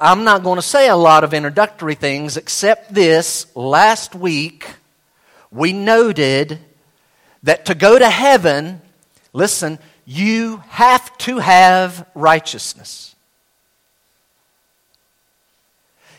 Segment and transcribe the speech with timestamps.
[0.00, 3.46] I'm not going to say a lot of introductory things except this.
[3.56, 4.66] Last week,
[5.50, 6.58] we noted
[7.42, 8.80] that to go to heaven,
[9.32, 13.16] listen, you have to have righteousness.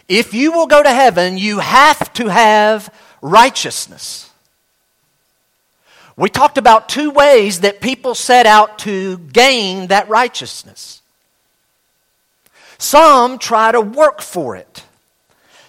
[0.07, 4.29] If you will go to heaven, you have to have righteousness.
[6.17, 10.98] We talked about two ways that people set out to gain that righteousness.
[12.79, 14.85] Some try to work for it.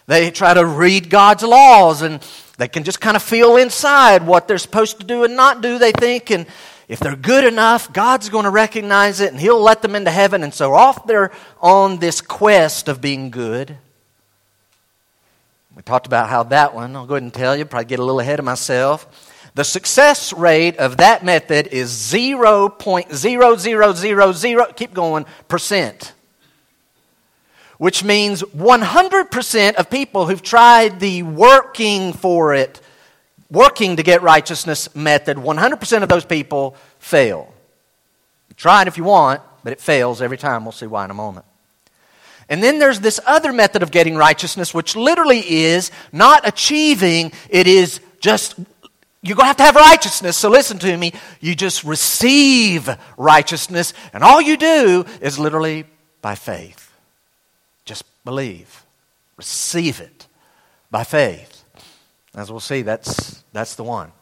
[0.06, 2.24] They try to read God's laws and
[2.56, 5.78] they can just kind of feel inside what they're supposed to do and not do,
[5.78, 6.30] they think.
[6.30, 6.46] And
[6.88, 10.45] if they're good enough, God's going to recognize it and He'll let them into heaven.
[10.45, 13.77] And so off they're on this quest of being good.
[15.74, 18.05] We talked about how that one, I'll go ahead and tell you, probably get a
[18.05, 19.27] little ahead of myself.
[19.55, 26.12] The success rate of that method is 0.0000, keep going, percent
[27.80, 32.78] which means 100% of people who've tried the working for it,
[33.50, 37.55] working to get righteousness method, 100% of those people fail.
[38.55, 40.67] Try it if you want, but it fails every time.
[40.67, 41.47] We'll see why in a moment.
[42.50, 47.67] And then there's this other method of getting righteousness, which literally is not achieving, it
[47.67, 48.56] is just
[49.22, 50.37] you're going to have to have righteousness.
[50.37, 51.15] So listen to me.
[51.41, 55.87] You just receive righteousness, and all you do is literally
[56.20, 56.89] by faith.
[58.24, 58.84] Believe.
[59.36, 60.26] Receive it
[60.90, 61.64] by faith.
[62.34, 64.12] As we'll see, that's, that's the one.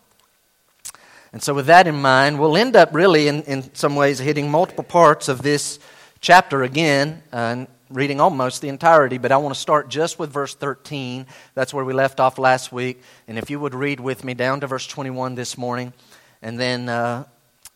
[1.32, 4.50] And so, with that in mind, we'll end up really, in, in some ways, hitting
[4.50, 5.78] multiple parts of this
[6.20, 9.18] chapter again uh, and reading almost the entirety.
[9.18, 11.26] But I want to start just with verse 13.
[11.54, 13.02] That's where we left off last week.
[13.26, 15.92] And if you would read with me down to verse 21 this morning,
[16.40, 17.24] and then uh,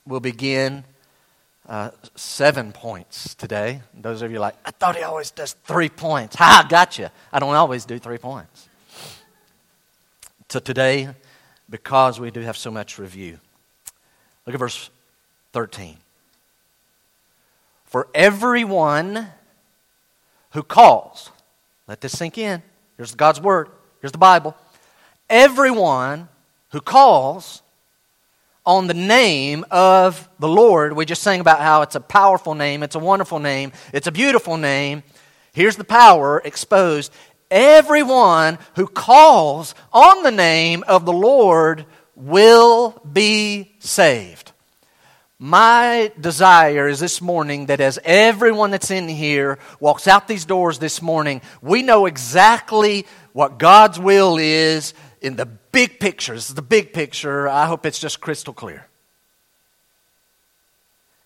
[0.06, 0.84] we'll begin
[1.72, 3.80] uh, seven points today.
[3.94, 6.36] Those of you like, I thought he always does three points.
[6.36, 7.10] Ha, gotcha.
[7.32, 8.68] I don't always do three points.
[10.50, 11.08] So today,
[11.70, 13.38] because we do have so much review,
[14.44, 14.90] look at verse
[15.55, 15.96] 13.
[17.86, 19.28] For everyone
[20.50, 21.30] who calls,
[21.88, 22.62] let this sink in.
[22.98, 23.70] Here's God's word,
[24.02, 24.55] here's the Bible.
[25.30, 26.28] Everyone
[26.72, 27.61] who calls
[28.64, 30.92] on the name of the Lord.
[30.95, 34.12] We just sang about how it's a powerful name, it's a wonderful name, it's a
[34.12, 35.02] beautiful name.
[35.52, 37.12] Here's the power exposed.
[37.50, 41.84] Everyone who calls on the name of the Lord
[42.14, 44.52] will be saved.
[45.39, 50.79] My desire is this morning that as everyone that's in here walks out these doors
[50.79, 56.34] this morning, we know exactly what God's will is in the big picture.
[56.34, 57.48] This is the big picture.
[57.48, 58.86] I hope it's just crystal clear.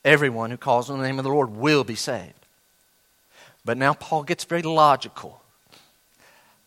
[0.04, 2.32] Everyone who calls on the name of the Lord will be saved.
[3.64, 5.42] But now Paul gets very logical.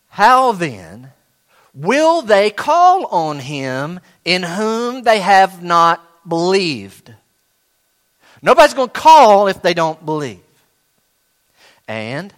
[0.09, 1.12] How then
[1.73, 7.13] will they call on him in whom they have not believed?
[8.41, 10.41] Nobody's going to call if they don't believe.
[11.88, 12.34] And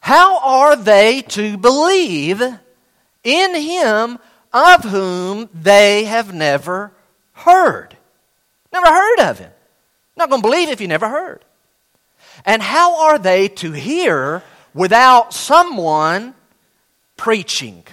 [0.00, 2.42] how are they to believe
[3.22, 4.18] in him
[4.52, 6.92] of whom they have never
[7.32, 7.96] heard.
[8.72, 9.50] Never heard of him.
[10.16, 11.44] Not going to believe if you never heard.
[12.44, 14.42] And how are they to hear
[14.74, 16.34] without someone
[17.16, 17.84] preaching?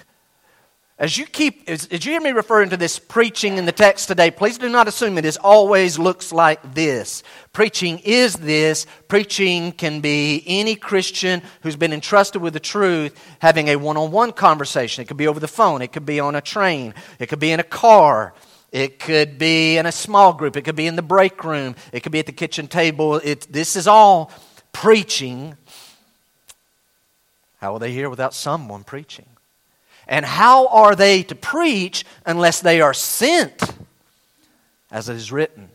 [0.98, 4.08] As you keep, as, as, you hear me referring to this preaching in the text
[4.08, 7.22] today, please do not assume it is always looks like this.
[7.52, 8.84] Preaching is this.
[9.06, 15.02] Preaching can be any Christian who's been entrusted with the truth having a one-on-one conversation.
[15.02, 15.82] It could be over the phone.
[15.82, 16.94] It could be on a train.
[17.20, 18.34] It could be in a car.
[18.72, 20.56] It could be in a small group.
[20.56, 21.76] It could be in the break room.
[21.92, 23.20] It could be at the kitchen table.
[23.22, 24.32] It, this is all
[24.72, 25.56] preaching.
[27.58, 29.26] How will they hear without someone preaching?
[30.08, 33.62] And how are they to preach unless they are sent?
[34.90, 35.68] As it is written.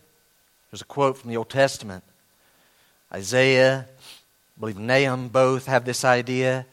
[0.71, 2.03] There's a quote from the Old Testament.
[3.13, 6.65] Isaiah, I believe Nahum both have this idea.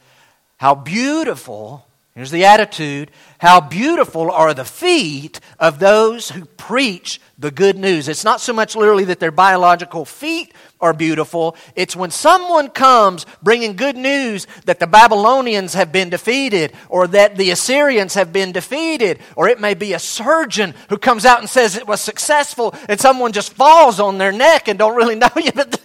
[0.56, 7.50] How beautiful, here's the attitude, how beautiful are the feet of those who preach the
[7.50, 8.08] good news.
[8.08, 11.56] It's not so much literally that their biological feet are beautiful.
[11.74, 17.36] It's when someone comes bringing good news that the Babylonians have been defeated or that
[17.36, 21.48] the Assyrians have been defeated, or it may be a surgeon who comes out and
[21.48, 25.30] says it was successful and someone just falls on their neck and don't really know
[25.36, 25.52] you.
[25.52, 25.80] But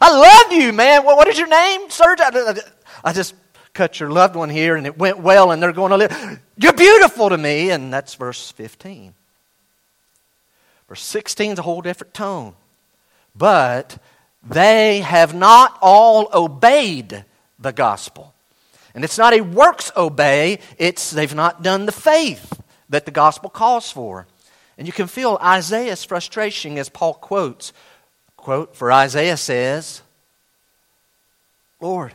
[0.00, 1.04] I love you, man.
[1.04, 2.26] What is your name, surgeon?
[3.04, 3.34] I just
[3.76, 6.40] cut your loved one here and it went well and they're going to live.
[6.56, 7.70] You're beautiful to me.
[7.70, 9.14] And that's verse 15.
[10.88, 12.54] Verse 16 is a whole different tone.
[13.36, 13.98] But
[14.42, 17.24] they have not all obeyed
[17.58, 18.32] the gospel.
[18.94, 22.58] And it's not a works obey, it's they've not done the faith
[22.88, 24.26] that the gospel calls for.
[24.78, 27.74] And you can feel Isaiah's frustration as Paul quotes.
[28.36, 30.00] Quote, for Isaiah says,
[31.80, 32.14] Lord,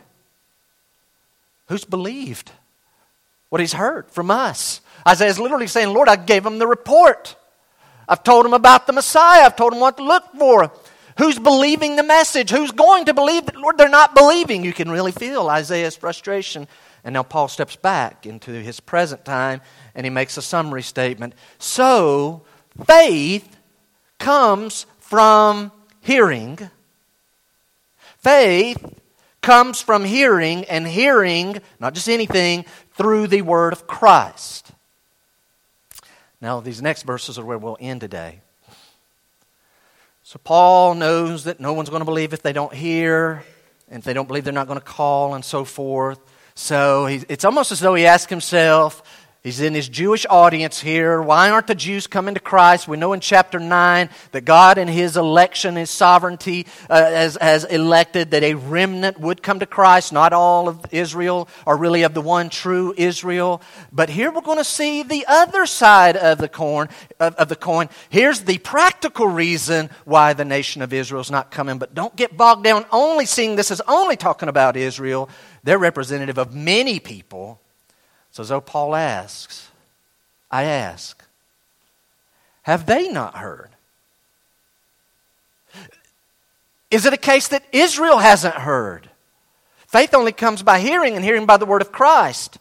[1.71, 2.51] who's believed
[3.50, 4.81] what he's heard from us?
[5.07, 7.35] Isaiah is literally saying, Lord, I gave him the report.
[8.09, 9.45] I've told him about the Messiah.
[9.45, 10.71] I've told him what to look for.
[11.18, 12.51] Who's believing the message?
[12.51, 14.65] Who's going to believe that, Lord, they're not believing?
[14.65, 16.68] You can really feel Isaiah's frustration.
[17.06, 19.62] And now Paul steps back into his present time
[19.95, 21.35] and he makes a summary statement.
[21.57, 22.44] So,
[22.85, 23.57] faith
[24.19, 25.71] comes from
[26.01, 26.59] hearing.
[28.18, 29.00] Faith
[29.41, 34.71] comes from hearing, and hearing, not just anything, through the word of Christ.
[36.39, 38.41] Now, these next verses are where we'll end today.
[40.23, 43.43] So, Paul knows that no one's going to believe if they don't hear,
[43.89, 46.19] and if they don't believe, they're not going to call, and so forth.
[46.55, 49.03] So, it's almost as though he asks himself,
[49.43, 51.19] He's in his Jewish audience here.
[51.19, 52.88] Why aren't the Jews coming to Christ?
[52.88, 57.63] We know in chapter 9 that God, in his election, his sovereignty, uh, has, has
[57.63, 60.13] elected that a remnant would come to Christ.
[60.13, 63.63] Not all of Israel are really of the one true Israel.
[63.91, 66.89] But here we're going to see the other side of the, coin,
[67.19, 67.89] of, of the coin.
[68.11, 71.79] Here's the practical reason why the nation of Israel is not coming.
[71.79, 75.31] But don't get bogged down only seeing this as only talking about Israel.
[75.63, 77.59] They're representative of many people
[78.31, 79.69] so, though Paul asks,
[80.50, 81.24] I ask,
[82.63, 83.69] have they not heard?
[86.89, 89.10] Is it a case that Israel hasn't heard?
[89.88, 92.57] Faith only comes by hearing, and hearing by the word of Christ.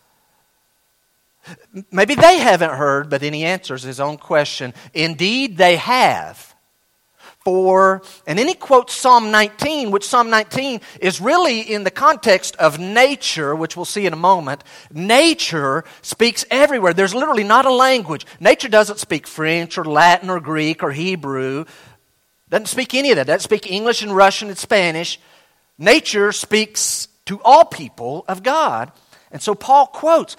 [1.91, 4.75] Maybe they haven't heard, but then he answers his own question.
[4.93, 6.50] Indeed, they have
[7.45, 12.55] for, and then he quotes Psalm 19, which Psalm 19 is really in the context
[12.57, 14.63] of nature, which we'll see in a moment.
[14.93, 16.93] Nature speaks everywhere.
[16.93, 18.27] There's literally not a language.
[18.41, 21.65] Nature doesn't speak French or Latin or Greek or Hebrew.
[22.51, 23.27] Doesn't speak any of that.
[23.27, 25.19] Doesn't speak English and Russian and Spanish.
[25.79, 28.93] Nature speaks to all people of God.
[29.31, 30.37] And so Paul quotes,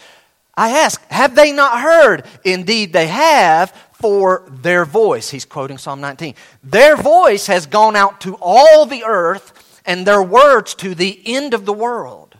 [0.55, 2.25] I ask, have they not heard?
[2.43, 5.29] Indeed, they have, for their voice.
[5.29, 6.35] He's quoting Psalm 19.
[6.63, 11.53] Their voice has gone out to all the earth, and their words to the end
[11.53, 12.35] of the world.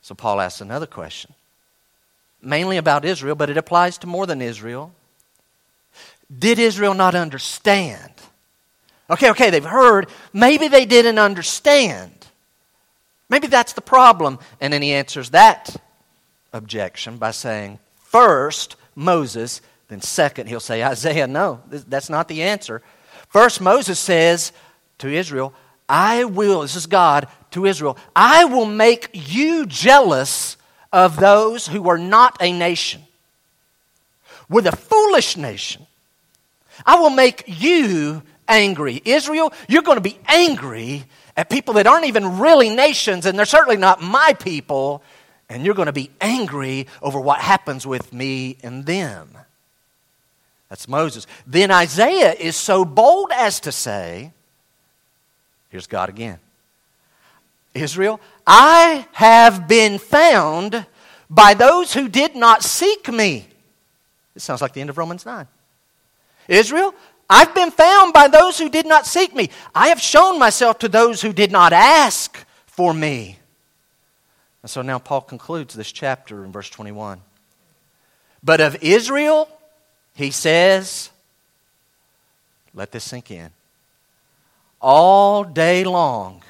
[0.00, 1.34] So Paul asks another question,
[2.40, 4.92] mainly about Israel, but it applies to more than Israel.
[6.36, 8.12] Did Israel not understand?
[9.10, 10.08] Okay, okay, they've heard.
[10.32, 12.12] Maybe they didn't understand.
[13.28, 14.38] Maybe that's the problem.
[14.60, 15.76] And then he answers that
[16.52, 22.82] objection by saying, First, Moses then, second, he'll say, Isaiah, no, that's not the answer.
[23.28, 24.52] First, Moses says
[24.98, 25.52] to Israel,
[25.88, 30.56] I will, this is God to Israel, I will make you jealous
[30.92, 33.02] of those who are not a nation.
[34.48, 35.86] With a foolish nation,
[36.84, 39.00] I will make you angry.
[39.04, 41.04] Israel, you're going to be angry
[41.36, 45.02] at people that aren't even really nations, and they're certainly not my people,
[45.48, 49.36] and you're going to be angry over what happens with me and them.
[50.72, 51.26] That's Moses.
[51.46, 54.32] Then Isaiah is so bold as to say,
[55.68, 56.38] here's God again
[57.74, 60.86] Israel, I have been found
[61.28, 63.46] by those who did not seek me.
[64.34, 65.46] It sounds like the end of Romans 9.
[66.48, 66.94] Israel,
[67.28, 69.50] I've been found by those who did not seek me.
[69.74, 73.38] I have shown myself to those who did not ask for me.
[74.62, 77.20] And so now Paul concludes this chapter in verse 21.
[78.42, 79.50] But of Israel,
[80.14, 81.10] he says,
[82.74, 83.50] let this sink in.
[84.80, 86.42] All day long,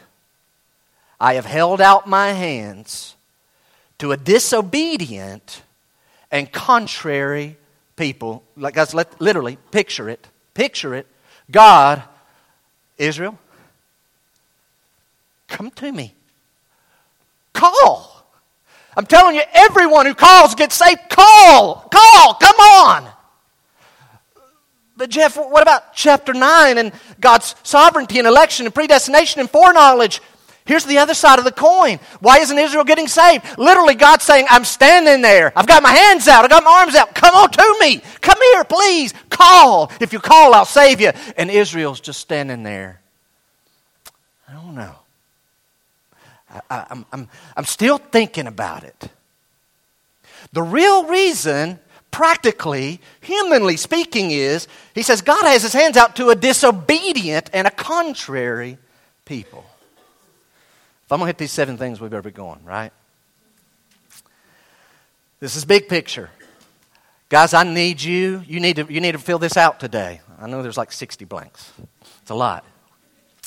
[1.21, 3.15] I have held out my hands
[3.99, 5.63] to a disobedient
[6.31, 7.57] and contrary
[7.97, 8.43] people.
[8.57, 10.27] Like, guys, let, literally, picture it.
[10.55, 11.07] Picture it.
[11.51, 12.03] God,
[12.99, 13.39] Israel,
[15.49, 16.15] come to me.
[17.53, 18.27] Call.
[18.97, 21.01] I'm telling you, everyone who calls gets saved.
[21.09, 21.89] Call.
[21.93, 22.35] Call.
[22.35, 23.09] Come on.
[24.97, 30.21] But, Jeff, what about chapter 9 and God's sovereignty and election and predestination and foreknowledge?
[30.65, 31.99] Here's the other side of the coin.
[32.21, 33.45] Why isn't Israel getting saved?
[33.59, 35.53] Literally, God's saying, I'm standing there.
[35.57, 36.45] I've got my hands out.
[36.45, 37.15] I've got my arms out.
[37.15, 38.01] Come on to me.
[38.21, 39.13] Come here, please.
[39.29, 39.91] Call.
[40.01, 41.11] If you call, I'll save you.
[41.37, 43.01] And Israel's just standing there.
[44.49, 44.95] I don't know.
[46.71, 49.09] I, am I'm, I'm still thinking about it.
[50.53, 51.81] The real reason
[52.13, 57.67] practically, humanly speaking, is he says God has his hands out to a disobedient and
[57.67, 58.79] a contrary
[59.25, 59.65] people.
[61.05, 62.93] If I'm going to hit these seven things, we better be going, right?
[65.41, 66.31] This is big picture.
[67.29, 68.45] Guys, I need you.
[68.47, 70.21] You need to, you need to fill this out today.
[70.39, 71.73] I know there's like 60 blanks.
[72.21, 72.65] It's a lot.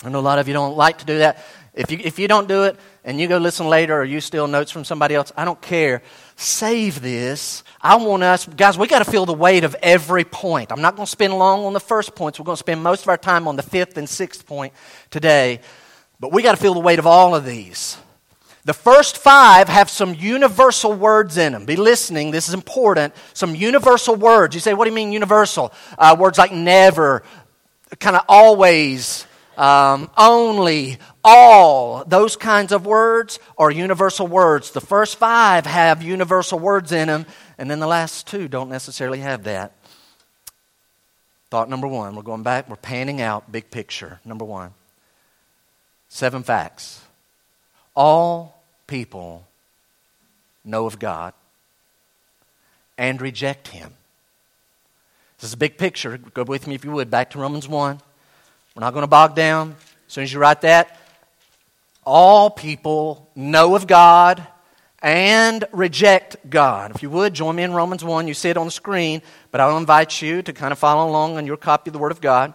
[0.04, 1.46] I know a lot of you don't like to do that.
[1.74, 4.48] If you, if you don't do it and you go listen later or you steal
[4.48, 6.02] notes from somebody else, I don't care.
[6.36, 7.64] Save this.
[7.82, 10.72] I want us, guys, we got to feel the weight of every point.
[10.72, 12.40] I'm not going to spend long on the first points.
[12.40, 14.74] We're going to spend most of our time on the fifth and sixth point
[15.12, 15.62] today.
[16.20, 17.98] But we got to feel the weight of all of these.
[18.66, 21.66] The first five have some universal words in them.
[21.66, 23.14] Be listening, this is important.
[23.34, 24.56] Some universal words.
[24.56, 25.72] You say, what do you mean universal?
[25.98, 27.24] Uh, words like never,
[28.00, 34.70] kind of always, um, only, all, those kinds of words are universal words.
[34.72, 37.26] The first five have universal words in them,
[37.58, 39.74] and then the last two don't necessarily have that.
[41.50, 44.20] Thought number one, we're going back, we're panning out, big picture.
[44.24, 44.72] Number one,
[46.10, 47.02] seven facts.
[47.96, 49.48] All people
[50.64, 51.34] know of God
[53.00, 53.92] and reject Him.
[55.40, 56.18] This is a big picture.
[56.18, 58.00] Go with me, if you would, back to Romans 1.
[58.76, 59.76] We're not going to bog down.
[60.08, 61.00] As soon as you write that,
[62.06, 64.46] all people know of God
[65.02, 66.92] and reject God.
[66.96, 68.28] If you would, join me in Romans 1.
[68.28, 69.22] You see it on the screen,
[69.52, 72.12] but I'll invite you to kind of follow along on your copy of the Word
[72.12, 72.54] of God.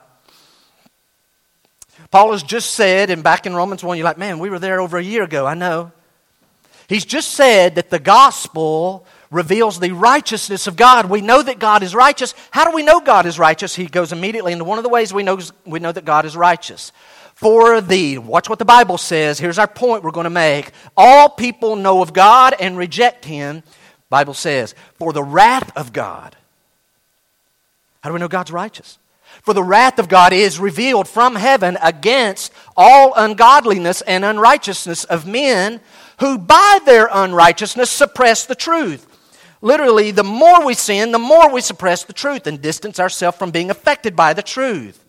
[2.10, 4.80] Paul has just said, and back in Romans 1, you're like, man, we were there
[4.80, 5.46] over a year ago.
[5.46, 5.92] I know.
[6.88, 11.08] He's just said that the gospel reveals the righteousness of God.
[11.08, 12.34] We know that God is righteous.
[12.50, 13.76] How do we know God is righteous?
[13.76, 16.36] He goes immediately into one of the ways we know, we know that God is
[16.36, 16.90] righteous.
[17.40, 18.18] For thee.
[18.18, 19.38] watch what the Bible says.
[19.38, 20.72] Here's our point we're going to make.
[20.94, 23.62] All people know of God and reject Him.
[24.10, 26.36] Bible says, for the wrath of God.
[28.02, 28.98] How do we know God's righteous?
[29.40, 35.26] For the wrath of God is revealed from heaven against all ungodliness and unrighteousness of
[35.26, 35.80] men
[36.18, 39.06] who by their unrighteousness suppress the truth.
[39.62, 43.50] Literally, the more we sin, the more we suppress the truth and distance ourselves from
[43.50, 45.02] being affected by the truth.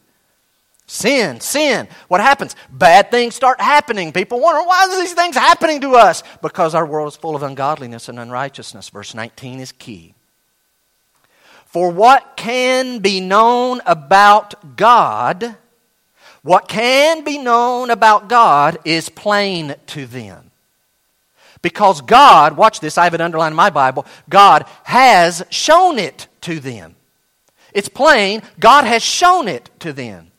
[0.92, 1.88] Sin, sin.
[2.10, 2.54] What happens?
[2.70, 4.12] Bad things start happening.
[4.12, 6.22] People wonder, why are these things happening to us?
[6.42, 8.90] Because our world is full of ungodliness and unrighteousness.
[8.90, 10.16] Verse 19 is key.
[11.64, 15.56] For what can be known about God,
[16.42, 20.52] what can be known about God is plain to them.
[21.62, 26.28] Because God, watch this, I have it underlined in my Bible, God has shown it
[26.42, 26.98] to them.
[27.72, 30.31] It's plain, God has shown it to them.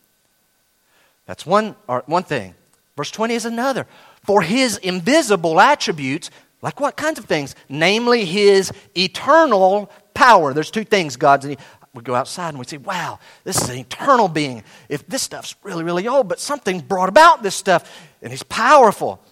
[1.26, 1.76] That's one,
[2.06, 2.54] one thing.
[2.96, 3.86] Verse 20 is another.
[4.24, 7.54] For his invisible attributes, like what kinds of things?
[7.68, 10.54] Namely, his eternal power.
[10.54, 11.46] There's two things God's.
[11.94, 14.62] We go outside and we say, wow, this is an eternal being.
[14.88, 17.90] If this stuff's really, really old, but something brought about this stuff,
[18.22, 19.22] and he's powerful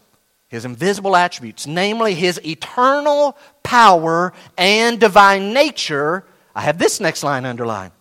[0.51, 6.25] his invisible attributes, namely his eternal power and divine nature,
[6.57, 7.93] I have this next line underlined,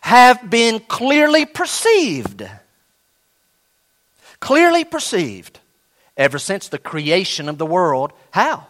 [0.00, 2.42] have been clearly perceived.
[4.40, 5.60] Clearly perceived
[6.16, 8.12] ever since the creation of the world.
[8.30, 8.66] How?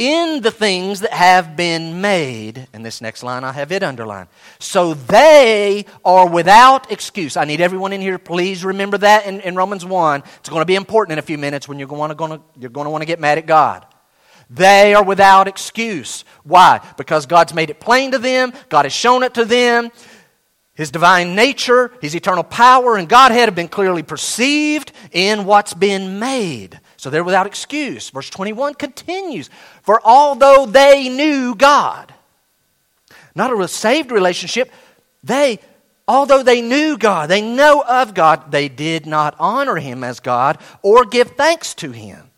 [0.00, 2.66] in the things that have been made.
[2.72, 4.30] And this next line, I have it underlined.
[4.58, 7.36] So they are without excuse.
[7.36, 10.22] I need everyone in here, please remember that in, in Romans 1.
[10.38, 12.40] It's going to be important in a few minutes when you're going to, going to,
[12.58, 13.84] you're going to want to get mad at God.
[14.48, 16.24] They are without excuse.
[16.44, 16.80] Why?
[16.96, 19.90] Because God's made it plain to them, God has shown it to them.
[20.80, 26.18] His divine nature, His eternal power, and Godhead have been clearly perceived in what's been
[26.18, 26.80] made.
[26.96, 28.08] So they're without excuse.
[28.08, 29.50] Verse 21 continues
[29.82, 32.14] For although they knew God,
[33.34, 34.72] not a saved relationship,
[35.22, 35.58] they,
[36.08, 40.56] although they knew God, they know of God, they did not honor Him as God
[40.80, 42.30] or give thanks to Him.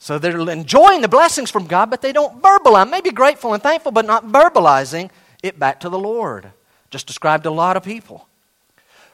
[0.00, 2.90] So they're enjoying the blessings from God, but they don't verbalize.
[2.90, 5.10] Maybe grateful and thankful, but not verbalizing
[5.44, 6.50] it back to the Lord.
[6.90, 8.28] Just described a lot of people.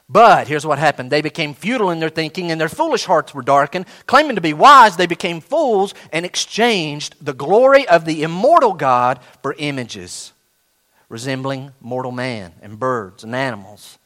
[0.09, 3.41] But here's what happened they became futile in their thinking, and their foolish hearts were
[3.41, 3.85] darkened.
[4.05, 9.19] Claiming to be wise, they became fools and exchanged the glory of the immortal God
[9.41, 10.33] for images
[11.13, 13.99] resembling mortal man and birds and animals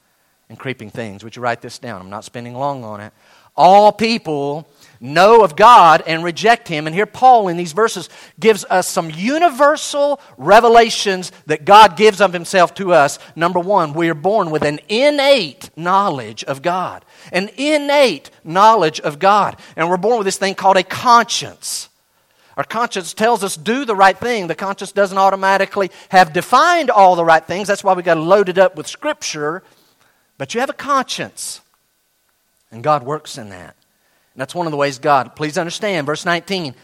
[0.49, 1.23] and creeping things.
[1.23, 2.01] Would you write this down?
[2.01, 3.13] I'm not spending long on it.
[3.55, 4.67] All people
[4.99, 6.87] know of God and reject Him.
[6.87, 12.33] And here, Paul in these verses gives us some universal revelations that God gives of
[12.33, 13.19] Himself to us.
[13.35, 17.05] Number one, we are born with an innate knowledge of God.
[17.31, 19.57] An innate knowledge of God.
[19.75, 21.89] And we're born with this thing called a conscience.
[22.57, 24.47] Our conscience tells us do the right thing.
[24.47, 27.67] The conscience doesn't automatically have defined all the right things.
[27.67, 29.61] That's why we got to load it up with Scripture.
[30.39, 31.61] But you have a conscience.
[32.71, 33.76] And God works in that.
[34.37, 36.75] That's one of the ways God, please understand, verse 19,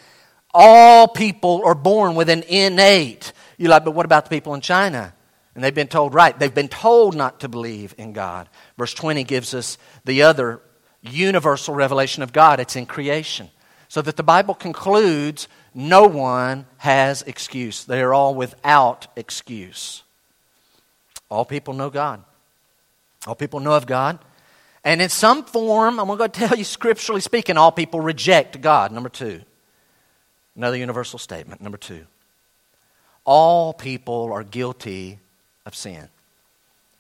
[0.53, 3.31] all people are born with an innate.
[3.57, 5.13] You're like, but what about the people in China?
[5.55, 8.50] And they've been told, right, they've been told not to believe in God.
[8.77, 10.62] Verse 20 gives us the other
[11.01, 13.50] universal revelation of God it's in creation.
[13.88, 17.86] So that the Bible concludes no one has excuse.
[17.86, 20.01] They are all without excuse.
[21.29, 22.24] All people know God.
[23.27, 24.17] All people know of God.
[24.84, 28.92] And in some form, I'm going to tell you, scripturally speaking, all people reject God.
[28.92, 29.42] Number two.
[30.56, 31.62] Another universal statement.
[31.62, 32.06] Number two.
[33.25, 35.20] All people are guilty
[35.66, 36.10] of sin.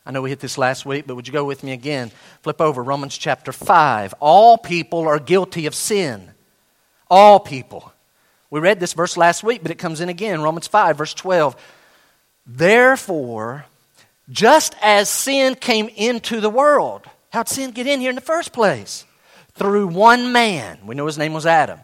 [0.05, 2.11] I know we hit this last week, but would you go with me again?
[2.41, 4.15] Flip over Romans chapter 5.
[4.19, 6.31] All people are guilty of sin.
[7.09, 7.91] All people.
[8.49, 10.41] We read this verse last week, but it comes in again.
[10.41, 11.55] Romans 5, verse 12.
[12.45, 13.65] Therefore,
[14.29, 18.53] just as sin came into the world, how'd sin get in here in the first
[18.53, 19.05] place?
[19.55, 20.79] Through one man.
[20.85, 21.79] We know his name was Adam.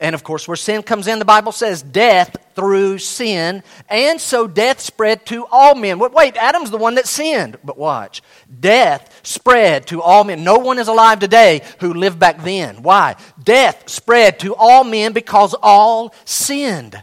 [0.00, 3.62] And of course, where sin comes in, the Bible says death through sin.
[3.88, 6.00] And so death spread to all men.
[6.00, 7.56] Wait, Adam's the one that sinned.
[7.62, 8.20] But watch.
[8.60, 10.42] Death spread to all men.
[10.42, 12.82] No one is alive today who lived back then.
[12.82, 13.14] Why?
[13.42, 17.00] Death spread to all men because all sinned.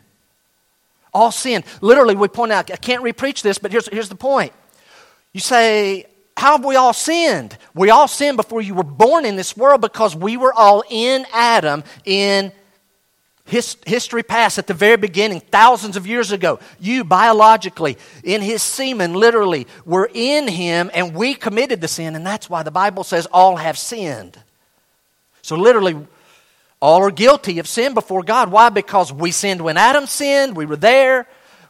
[1.14, 1.64] All sinned.
[1.80, 4.52] Literally, we point out, I can't repreach this, but here's, here's the point.
[5.32, 6.09] You say,
[6.40, 7.58] how have we all sinned?
[7.76, 11.26] We all sinned before you were born in this world because we were all in
[11.34, 12.54] Adam in
[13.44, 18.64] his, history past at the very beginning, thousands of years ago, you biologically, in his
[18.64, 23.04] semen, literally, were in him and we committed the sin, and that's why the Bible
[23.04, 24.42] says all have sinned.
[25.42, 25.98] So, literally,
[26.82, 28.50] all are guilty of sin before God.
[28.50, 28.70] Why?
[28.70, 31.28] Because we sinned when Adam sinned, we were there.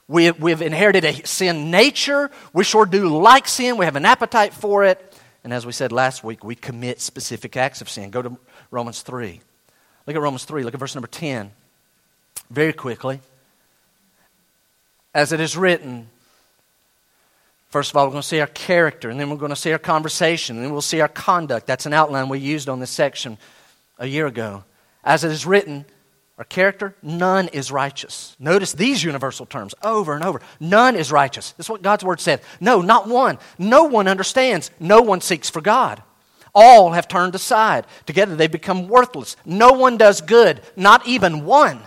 [0.09, 2.31] We, we've inherited a sin nature.
[2.51, 3.77] We sure do like sin.
[3.77, 5.15] We have an appetite for it.
[5.43, 8.09] And as we said last week, we commit specific acts of sin.
[8.09, 8.37] Go to
[8.71, 9.39] Romans 3.
[10.07, 10.63] Look at Romans 3.
[10.63, 11.51] Look at verse number 10
[12.49, 13.19] very quickly.
[15.13, 16.07] As it is written,
[17.69, 19.71] first of all, we're going to see our character, and then we're going to see
[19.71, 21.67] our conversation, and then we'll see our conduct.
[21.67, 23.37] That's an outline we used on this section
[23.99, 24.63] a year ago.
[25.03, 25.85] As it is written,
[26.39, 28.37] our character, none is righteous.
[28.39, 30.39] Notice these universal terms over and over.
[30.61, 31.51] None is righteous.
[31.51, 32.41] That's what God's word said.
[32.61, 33.39] No, not one.
[33.57, 34.71] No one understands.
[34.79, 36.01] No one seeks for God.
[36.55, 37.85] All have turned aside.
[38.05, 39.35] Together they become worthless.
[39.43, 41.81] No one does good, not even one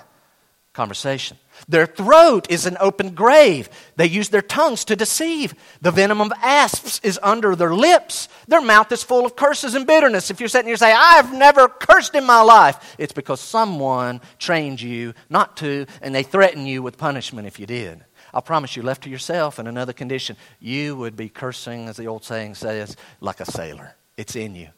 [0.74, 1.38] conversation.
[1.68, 3.68] Their throat is an open grave.
[3.96, 5.54] They use their tongues to deceive.
[5.80, 8.28] The venom of asps is under their lips.
[8.48, 10.30] Their mouth is full of curses and bitterness.
[10.30, 14.80] If you're sitting here saying, I've never cursed in my life, it's because someone trained
[14.82, 18.04] you not to, and they threaten you with punishment if you did.
[18.34, 22.06] I promise you, left to yourself in another condition, you would be cursing, as the
[22.06, 23.94] old saying says, like a sailor.
[24.16, 24.68] It's in you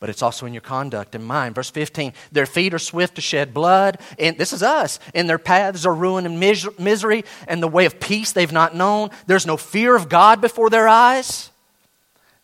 [0.00, 1.54] but it's also in your conduct and mind.
[1.54, 5.00] Verse 15, their feet are swift to shed blood, and this is us.
[5.14, 9.10] And their paths are ruin and misery, and the way of peace they've not known.
[9.26, 11.50] There's no fear of God before their eyes.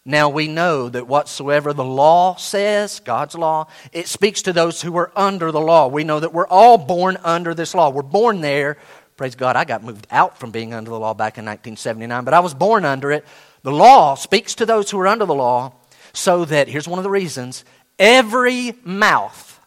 [0.05, 4.95] Now we know that whatsoever the law says, God's law, it speaks to those who
[4.99, 5.89] are under the law.
[5.89, 7.89] We know that we're all born under this law.
[7.89, 8.77] We're born there.
[9.17, 12.35] Praise God, I got moved out from being under the law back in 1979, but
[12.35, 13.25] I was born under it.
[13.63, 15.73] The law speaks to those who are under the law
[16.15, 17.65] so that, here's one of the reasons,
[17.99, 19.61] every mouth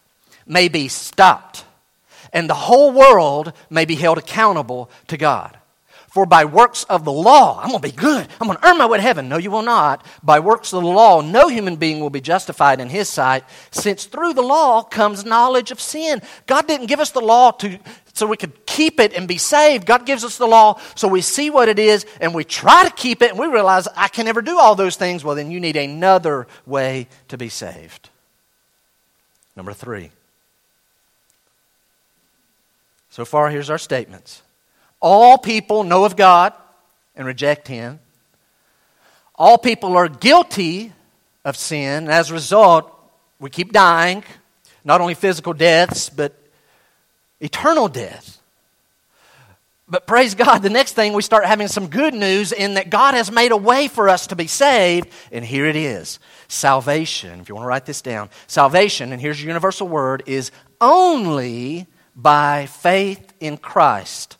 [0.48, 1.66] may be stopped
[2.34, 5.58] and the whole world may be held accountable to God.
[6.18, 8.28] For by works of the law, I'm going to be good.
[8.42, 9.30] I'm going to earn my way to heaven.
[9.30, 10.04] No, you will not.
[10.24, 14.06] By works of the law, no human being will be justified in his sight, since
[14.06, 16.24] through the law comes knowledge of sin.
[16.48, 17.78] God didn't give us the law to,
[18.14, 19.86] so we could keep it and be saved.
[19.86, 22.90] God gives us the law so we see what it is and we try to
[22.96, 25.24] keep it and we realize I can never do all those things.
[25.24, 28.10] Well, then you need another way to be saved.
[29.56, 30.10] Number three.
[33.12, 34.42] So far, here's our statements.
[35.02, 36.54] All people know of God
[37.16, 38.00] and reject Him.
[39.36, 40.94] All people are guilty
[41.46, 42.04] of sin.
[42.04, 42.92] And as a result,
[43.40, 44.24] we keep dying,
[44.84, 46.34] not only physical deaths, but
[47.40, 48.42] eternal death.
[49.90, 53.14] But praise God, the next thing we start having some good news in that God
[53.14, 57.40] has made a way for us to be saved, and here it is salvation.
[57.40, 61.88] If you want to write this down, salvation, and here's your universal word, is only
[62.18, 64.38] by faith in Christ.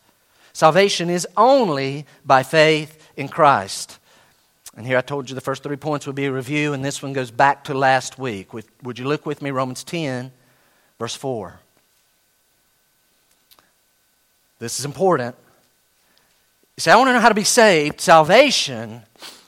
[0.58, 4.00] Salvation is only by faith in Christ.
[4.76, 7.04] And here I told you the first three points would be a review, and this
[7.04, 8.52] one goes back to last week.
[8.56, 10.32] Would you look with me, Romans 10,
[10.98, 11.60] verse 4?
[14.58, 15.36] This is important.
[16.76, 18.02] You say, I want to know how to be saved.
[18.02, 19.04] Salvation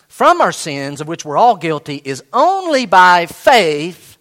[0.10, 4.20] from our sins, of which we're all guilty, is only by faith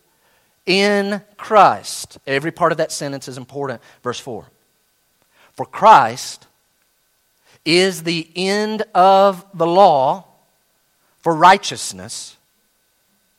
[0.64, 2.16] in Christ.
[2.26, 3.82] Every part of that sentence is important.
[4.02, 4.46] Verse 4.
[5.52, 6.46] For Christ
[7.68, 10.24] is the end of the law
[11.20, 12.38] for righteousness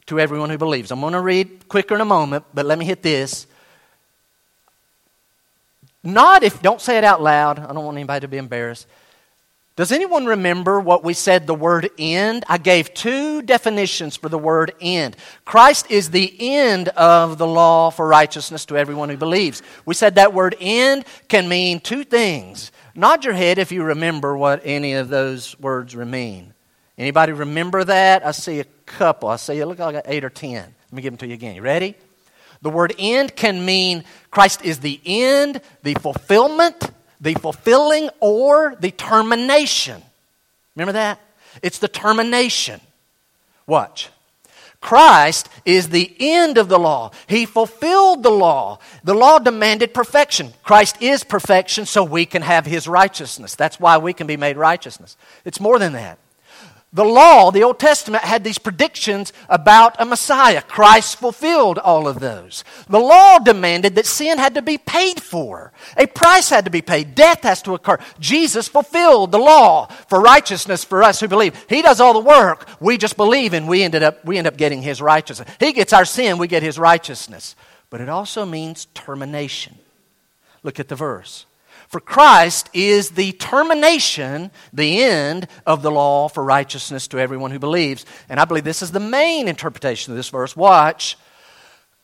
[0.06, 0.92] to everyone who believes.
[0.92, 3.48] I'm going to read quicker in a moment, but let me hit this.
[6.04, 7.58] Not if, don't say it out loud.
[7.58, 8.86] I don't want anybody to be embarrassed.
[9.76, 12.44] Does anyone remember what we said the word end?
[12.48, 15.16] I gave two definitions for the word end.
[15.44, 19.64] Christ is the end of the law for righteousness to everyone who believes.
[19.88, 22.72] We said that word end can mean two things.
[22.96, 26.54] Nod your head if you remember what any of those words mean.
[26.98, 28.26] Anybody remember that?
[28.26, 29.30] I see a couple.
[29.30, 30.64] I see you look like eight or ten.
[30.64, 31.56] Let me give them to you again.
[31.56, 31.96] You ready?
[32.62, 38.92] The word end can mean Christ is the end, the fulfillment, the fulfilling, or the
[38.92, 40.02] termination.
[40.76, 41.20] Remember that?
[41.62, 42.82] It's the termination.
[43.66, 44.10] Watch.
[44.82, 47.12] Christ is the end of the law.
[47.28, 48.80] He fulfilled the law.
[49.04, 50.54] The law demanded perfection.
[50.64, 53.56] Christ is perfection, so we can have His righteousness.
[53.56, 55.18] That's why we can be made righteousness.
[55.44, 56.18] It's more than that.
[56.92, 60.64] The law, the Old Testament, had these predictions about a Messiah.
[60.64, 62.64] Christ fulfilled all of those.
[62.90, 65.72] The law demanded that sin had to be paid for.
[65.98, 67.14] A price had to be paid.
[67.14, 68.00] Death has to occur.
[68.20, 71.64] Jesus fulfilled the law for righteousness for us who believe.
[71.70, 72.68] He does all the work.
[72.80, 75.48] We just believe and we, ended up, we end up getting His righteousness.
[75.60, 77.56] He gets our sin, we get His righteousness.
[77.92, 79.78] But it also means termination.
[80.64, 81.46] Look at the verse.
[81.90, 87.58] For Christ is the termination, the end of the law for righteousness to everyone who
[87.58, 88.06] believes.
[88.30, 90.56] And I believe this is the main interpretation of this verse.
[90.56, 91.18] Watch.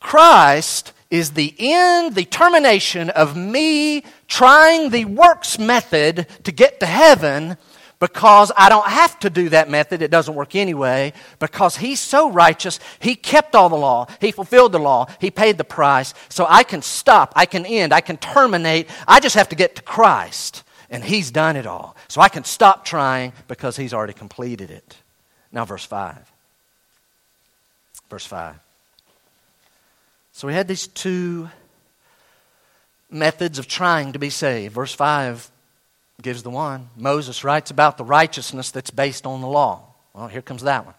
[0.00, 6.86] Christ is the end, the termination of me trying the works method to get to
[6.86, 7.56] heaven
[7.98, 10.02] because I don't have to do that method.
[10.02, 11.12] It doesn't work anyway.
[11.38, 15.58] Because He's so righteous, He kept all the law, He fulfilled the law, He paid
[15.58, 16.12] the price.
[16.28, 18.88] So I can stop, I can end, I can terminate.
[19.08, 21.96] I just have to get to Christ, and He's done it all.
[22.08, 24.96] So I can stop trying because He's already completed it.
[25.50, 26.18] Now, verse 5.
[28.10, 28.56] Verse 5.
[30.32, 31.48] So we had these two
[33.10, 34.74] methods of trying to be saved.
[34.74, 35.50] Verse 5
[36.22, 36.88] gives the one.
[36.96, 39.82] Moses writes about the righteousness that's based on the law.
[40.14, 40.94] Well, here comes that one.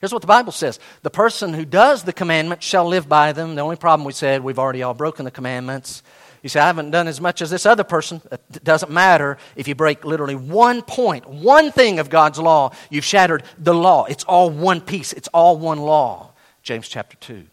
[0.00, 3.54] Here's what the Bible says The person who does the commandments shall live by them.
[3.54, 6.02] The only problem we said, we've already all broken the commandments.
[6.42, 8.22] You say, I haven't done as much as this other person.
[8.30, 12.72] Uh, it doesn't matter if you break literally one point, one thing of God's law,
[12.88, 14.06] you've shattered the law.
[14.06, 16.30] It's all one piece, it's all one law.
[16.62, 17.44] James chapter 2.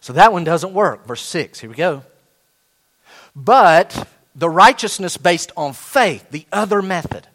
[0.00, 1.06] So that one doesn't work.
[1.06, 2.02] Verse 6, here we go.
[3.34, 4.06] But
[4.38, 7.26] the righteousness based on faith, the other method.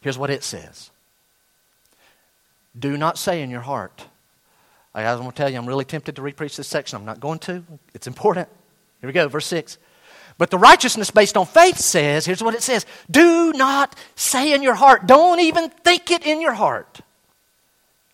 [0.00, 0.90] Here's what it says
[2.78, 4.04] Do not say in your heart,
[4.94, 6.98] I'm going to tell you, I'm really tempted to repreach this section.
[6.98, 7.64] I'm not going to.
[7.94, 8.48] It's important.
[9.00, 9.78] Here we go, verse 6.
[10.38, 14.62] But the righteousness based on faith says, here's what it says Do not say in
[14.62, 17.00] your heart, don't even think it in your heart.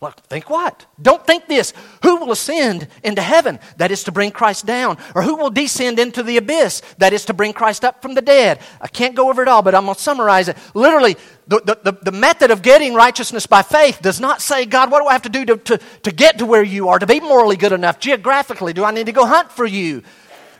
[0.00, 0.86] Well, think what?
[1.02, 1.72] Don't think this.
[2.04, 3.58] Who will ascend into heaven?
[3.78, 4.96] That is to bring Christ down.
[5.16, 6.82] Or who will descend into the abyss?
[6.98, 8.60] That is to bring Christ up from the dead.
[8.80, 10.56] I can't go over it all, but I'm going to summarize it.
[10.72, 11.16] Literally,
[11.48, 15.08] the, the, the, method of getting righteousness by faith does not say, God, what do
[15.08, 17.56] I have to do to, to, to get to where you are, to be morally
[17.56, 17.98] good enough?
[17.98, 20.04] Geographically, do I need to go hunt for you?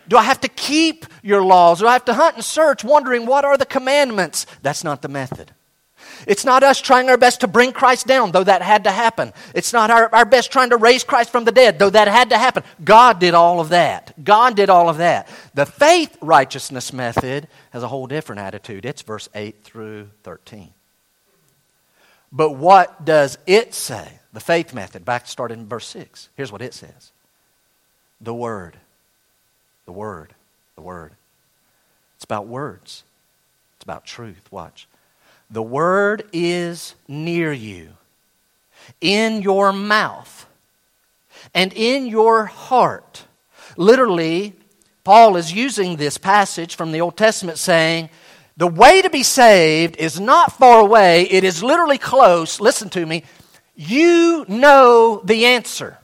[0.09, 1.79] Do I have to keep your laws?
[1.79, 4.46] Do I have to hunt and search, wondering what are the commandments?
[4.62, 5.53] That's not the method.
[6.26, 9.33] It's not us trying our best to bring Christ down, though that had to happen.
[9.54, 12.31] It's not our, our best trying to raise Christ from the dead, though that had
[12.31, 12.62] to happen.
[12.83, 14.12] God did all of that.
[14.24, 15.28] God did all of that.
[15.54, 18.85] The faith righteousness method has a whole different attitude.
[18.85, 20.70] It's verse 8 through 13.
[22.31, 24.18] But what does it say?
[24.33, 26.28] The faith method, back started in verse 6.
[26.37, 27.12] Here's what it says
[28.20, 28.76] The Word.
[29.87, 30.35] The Word.
[30.74, 31.12] The Word.
[32.16, 33.04] It's about words,
[33.76, 34.50] it's about truth.
[34.50, 34.88] Watch.
[35.50, 37.90] The word is near you,
[39.00, 40.46] in your mouth,
[41.54, 43.24] and in your heart.
[43.76, 44.54] Literally,
[45.04, 48.11] Paul is using this passage from the Old Testament saying,
[48.58, 52.61] the way to be saved is not far away, it is literally close.
[52.61, 53.22] Listen to me.
[53.76, 55.96] You know the answer.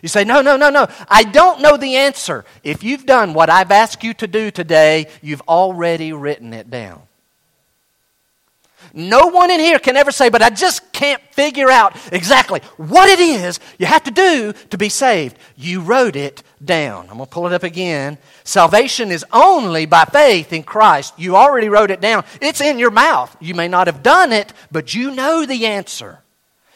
[0.00, 0.86] You say, No, no, no, no.
[1.06, 2.46] I don't know the answer.
[2.62, 7.02] If you've done what I've asked you to do today, you've already written it down.
[8.92, 13.08] No one in here can ever say, but I just can't figure out exactly what
[13.08, 15.36] it is you have to do to be saved.
[15.56, 17.08] You wrote it down.
[17.08, 18.18] I'm going to pull it up again.
[18.44, 21.14] Salvation is only by faith in Christ.
[21.18, 22.24] You already wrote it down.
[22.40, 23.36] It's in your mouth.
[23.40, 26.20] You may not have done it, but you know the answer.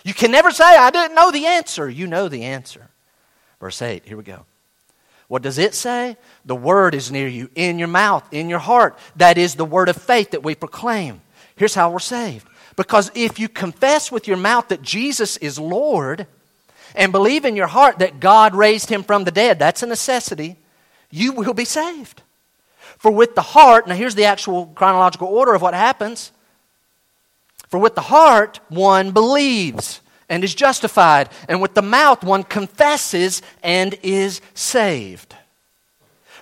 [0.04, 1.88] You can never say, I didn't know the answer.
[1.88, 2.88] You know the answer.
[3.60, 4.46] Verse 8, here we go.
[5.28, 6.16] What does it say?
[6.46, 8.98] The word is near you, in your mouth, in your heart.
[9.16, 11.20] That is the word of faith that we proclaim.
[11.58, 12.48] Here's how we're saved.
[12.76, 16.26] Because if you confess with your mouth that Jesus is Lord
[16.94, 20.56] and believe in your heart that God raised him from the dead, that's a necessity,
[21.10, 22.22] you will be saved.
[22.98, 26.32] For with the heart, now here's the actual chronological order of what happens.
[27.68, 33.42] For with the heart, one believes and is justified, and with the mouth, one confesses
[33.62, 35.34] and is saved.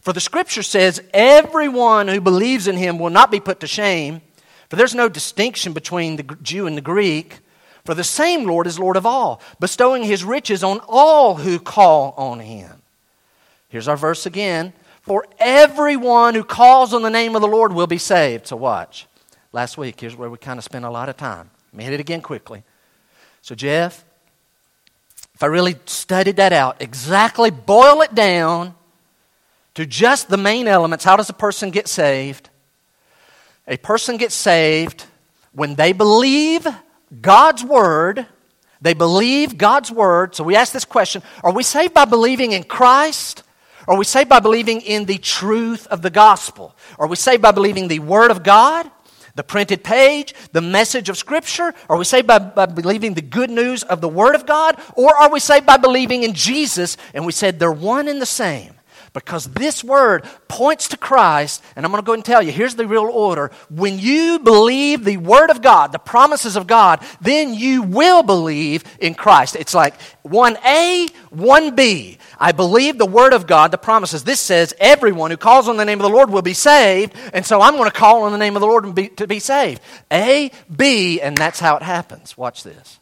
[0.02, 4.22] For the scripture says, Everyone who believes in him will not be put to shame,
[4.68, 7.40] for there's no distinction between the Jew and the Greek.
[7.84, 12.14] For the same Lord is Lord of all, bestowing his riches on all who call
[12.16, 12.82] on him.
[13.68, 14.72] Here's our verse again.
[15.02, 18.48] For everyone who calls on the name of the Lord will be saved.
[18.48, 19.06] So watch.
[19.52, 21.50] Last week, here's where we kind of spent a lot of time.
[21.72, 22.64] Let me hit it again quickly.
[23.40, 24.04] So, Jeff,
[25.34, 28.74] if I really studied that out, exactly boil it down
[29.74, 32.50] to just the main elements, how does a person get saved?
[33.68, 35.04] A person gets saved
[35.52, 36.66] when they believe
[37.20, 38.26] God's word.
[38.80, 40.34] They believe God's word.
[40.34, 43.42] So we ask this question Are we saved by believing in Christ?
[43.88, 46.76] Are we saved by believing in the truth of the gospel?
[46.98, 48.90] Are we saved by believing the word of God?
[49.36, 51.74] The printed page, the message of Scripture?
[51.88, 54.80] Are we saved by, by believing the good news of the Word of God?
[54.94, 56.96] Or are we saved by believing in Jesus?
[57.12, 58.75] And we said they're one and the same
[59.16, 61.64] because this word points to Christ.
[61.74, 63.50] And I'm going to go and tell you here's the real order.
[63.70, 68.84] When you believe the word of God, the promises of God, then you will believe
[69.00, 69.56] in Christ.
[69.56, 69.94] It's like
[70.26, 72.18] 1A, 1B.
[72.38, 74.22] I believe the word of God, the promises.
[74.22, 77.14] This says everyone who calls on the name of the Lord will be saved.
[77.32, 79.38] And so I'm going to call on the name of the Lord be, to be
[79.38, 79.80] saved.
[80.12, 82.36] A, B, and that's how it happens.
[82.36, 83.00] Watch this.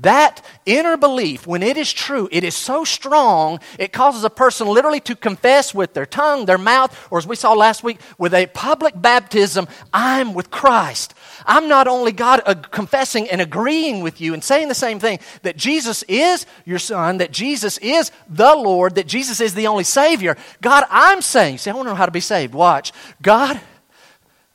[0.00, 4.66] That inner belief, when it is true, it is so strong, it causes a person
[4.68, 8.34] literally to confess with their tongue, their mouth, or as we saw last week, with
[8.34, 11.14] a public baptism, I'm with Christ.
[11.46, 15.18] I'm not only God uh, confessing and agreeing with you and saying the same thing
[15.42, 19.84] that Jesus is your Son, that Jesus is the Lord, that Jesus is the only
[19.84, 20.36] Savior.
[20.60, 22.52] God, I'm saying, say, I want to know how to be saved.
[22.52, 22.92] Watch.
[23.22, 23.58] God,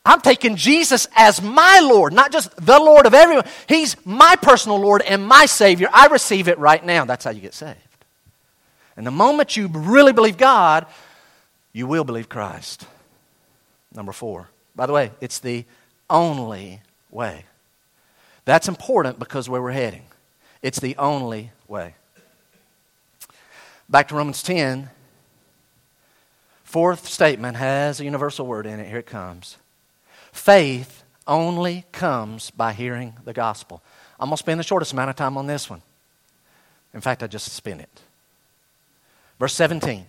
[0.06, 3.46] I'm taking Jesus as my Lord, not just the Lord of everyone.
[3.68, 5.90] He's my personal Lord and my Savior.
[5.94, 7.06] I receive it right now.
[7.06, 7.78] That's how you get saved.
[8.98, 10.88] And the moment you really believe God,
[11.72, 12.86] you will believe Christ.
[13.94, 14.50] Number four.
[14.76, 15.66] By the way, it's the
[16.10, 17.46] only way.
[18.46, 20.04] That's important because where we're heading.
[20.62, 21.96] It's the only way.
[23.90, 24.90] Back to Romans 10.
[26.64, 28.88] Fourth statement has a universal word in it.
[28.88, 29.58] Here it comes.
[30.32, 33.82] Faith only comes by hearing the gospel.
[34.20, 35.82] I'm going to spend the shortest amount of time on this one.
[36.94, 38.02] In fact, I just spent it.
[39.39, 40.06] Verse 17.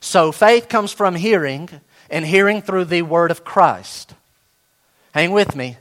[0.00, 1.68] So faith comes from hearing,
[2.10, 4.14] and hearing through the word of Christ.
[5.12, 5.76] Hang with me.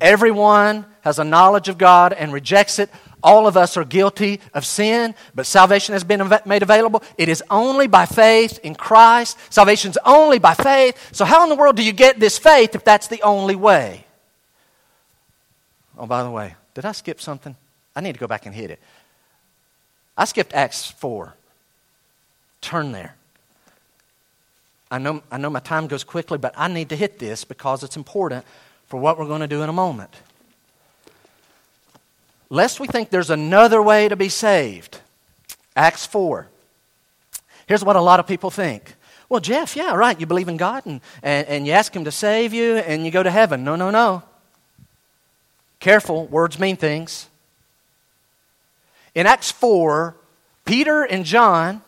[0.00, 2.90] Everyone has a knowledge of God and rejects it.
[3.22, 7.02] All of us are guilty of sin, but salvation has been made available.
[7.18, 9.36] It is only by faith in Christ.
[9.52, 11.14] Salvation's only by faith.
[11.14, 14.06] So, how in the world do you get this faith if that's the only way?
[15.98, 17.54] Oh, by the way, did I skip something?
[17.94, 18.80] I need to go back and hit it.
[20.16, 21.34] I skipped Acts 4.
[22.62, 23.16] Turn there.
[24.90, 27.82] I know, I know my time goes quickly, but I need to hit this because
[27.82, 28.44] it's important
[28.86, 30.10] for what we're going to do in a moment
[32.50, 35.00] lest we think there's another way to be saved.
[35.74, 36.48] Acts 4.
[37.66, 38.94] Here's what a lot of people think.
[39.28, 40.18] Well, Jeff, yeah, right.
[40.18, 43.12] You believe in God and, and, and you ask Him to save you and you
[43.12, 43.62] go to heaven.
[43.62, 44.24] No, no, no.
[45.78, 47.28] Careful, words mean things.
[49.14, 50.16] In Acts 4,
[50.64, 51.82] Peter and John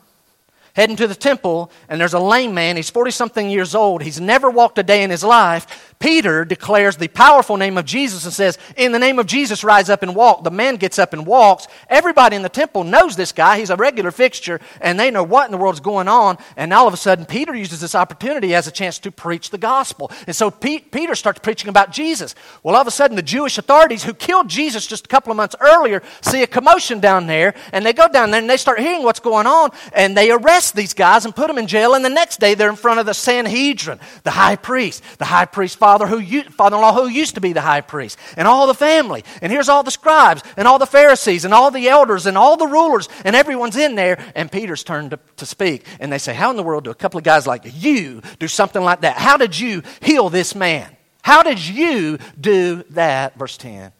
[0.74, 2.76] heading to the temple, and there's a lame man.
[2.76, 4.02] He's 40 something years old.
[4.02, 5.91] He's never walked a day in his life.
[6.02, 9.88] Peter declares the powerful name of Jesus and says, In the name of Jesus, rise
[9.88, 10.42] up and walk.
[10.42, 11.68] The man gets up and walks.
[11.88, 13.60] Everybody in the temple knows this guy.
[13.60, 16.38] He's a regular fixture, and they know what in the world's going on.
[16.56, 19.58] And all of a sudden, Peter uses this opportunity as a chance to preach the
[19.58, 20.10] gospel.
[20.26, 22.34] And so Peter starts preaching about Jesus.
[22.64, 25.36] Well, all of a sudden, the Jewish authorities who killed Jesus just a couple of
[25.36, 28.80] months earlier see a commotion down there, and they go down there and they start
[28.80, 31.94] hearing what's going on, and they arrest these guys and put them in jail.
[31.94, 35.04] And the next day, they're in front of the Sanhedrin, the high priest.
[35.18, 38.66] The high priest father who father-in-law who used to be the high priest, and all
[38.66, 39.24] the family.
[39.42, 42.56] And here's all the scribes and all the Pharisees and all the elders and all
[42.56, 44.18] the rulers, and everyone's in there.
[44.34, 46.94] And Peter's turned to, to speak, and they say, "How in the world do a
[46.94, 49.18] couple of guys like you do something like that?
[49.18, 50.96] How did you heal this man?
[51.20, 53.92] How did you do that?" Verse ten.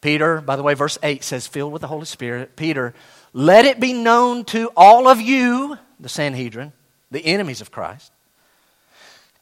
[0.00, 2.56] Peter, by the way, verse 8 says, filled with the Holy Spirit.
[2.56, 2.92] Peter,
[3.32, 6.72] let it be known to all of you, the Sanhedrin,
[7.12, 8.10] the enemies of Christ,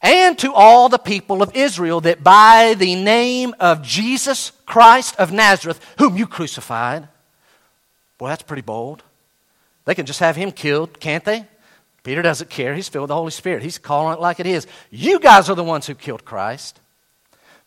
[0.01, 5.31] and to all the people of Israel that by the name of Jesus Christ of
[5.31, 7.07] Nazareth, whom you crucified,
[8.17, 9.03] boy, that's pretty bold.
[9.85, 11.45] They can just have him killed, can't they?
[12.03, 12.73] Peter doesn't care.
[12.73, 13.61] He's filled with the Holy Spirit.
[13.61, 14.65] He's calling it like it is.
[14.89, 16.79] You guys are the ones who killed Christ.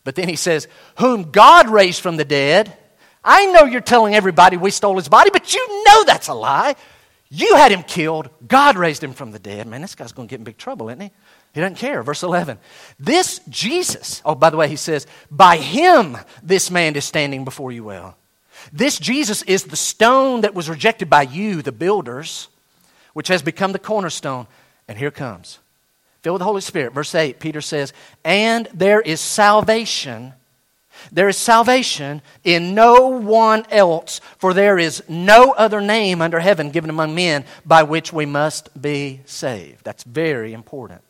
[0.03, 0.67] But then he says,
[0.99, 2.75] Whom God raised from the dead.
[3.23, 6.75] I know you're telling everybody we stole his body, but you know that's a lie.
[7.29, 8.29] You had him killed.
[8.47, 9.65] God raised him from the dead.
[9.67, 11.11] Man, this guy's going to get in big trouble, isn't he?
[11.55, 12.03] He doesn't care.
[12.03, 12.59] Verse 11.
[12.99, 17.71] This Jesus, oh, by the way, he says, By him this man is standing before
[17.71, 18.17] you well.
[18.73, 22.49] This Jesus is the stone that was rejected by you, the builders
[23.13, 24.47] which has become the cornerstone.
[24.89, 25.59] And here comes.
[26.23, 26.91] Filled with the Holy Spirit.
[26.91, 27.93] Verse 8, Peter says,
[28.25, 30.33] And there is salvation.
[31.09, 36.71] There is salvation in no one else, for there is no other name under heaven
[36.71, 39.85] given among men by which we must be saved.
[39.85, 41.04] That's very important.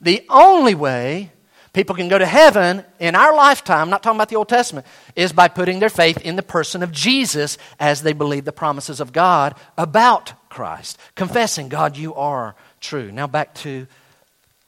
[0.00, 1.30] The only way
[1.72, 4.86] people can go to heaven in our lifetime, I'm not talking about the Old Testament,
[5.14, 9.00] is by putting their faith in the person of Jesus as they believe the promises
[9.00, 13.12] of God about Christ, confessing, God, you are true.
[13.12, 13.86] Now back to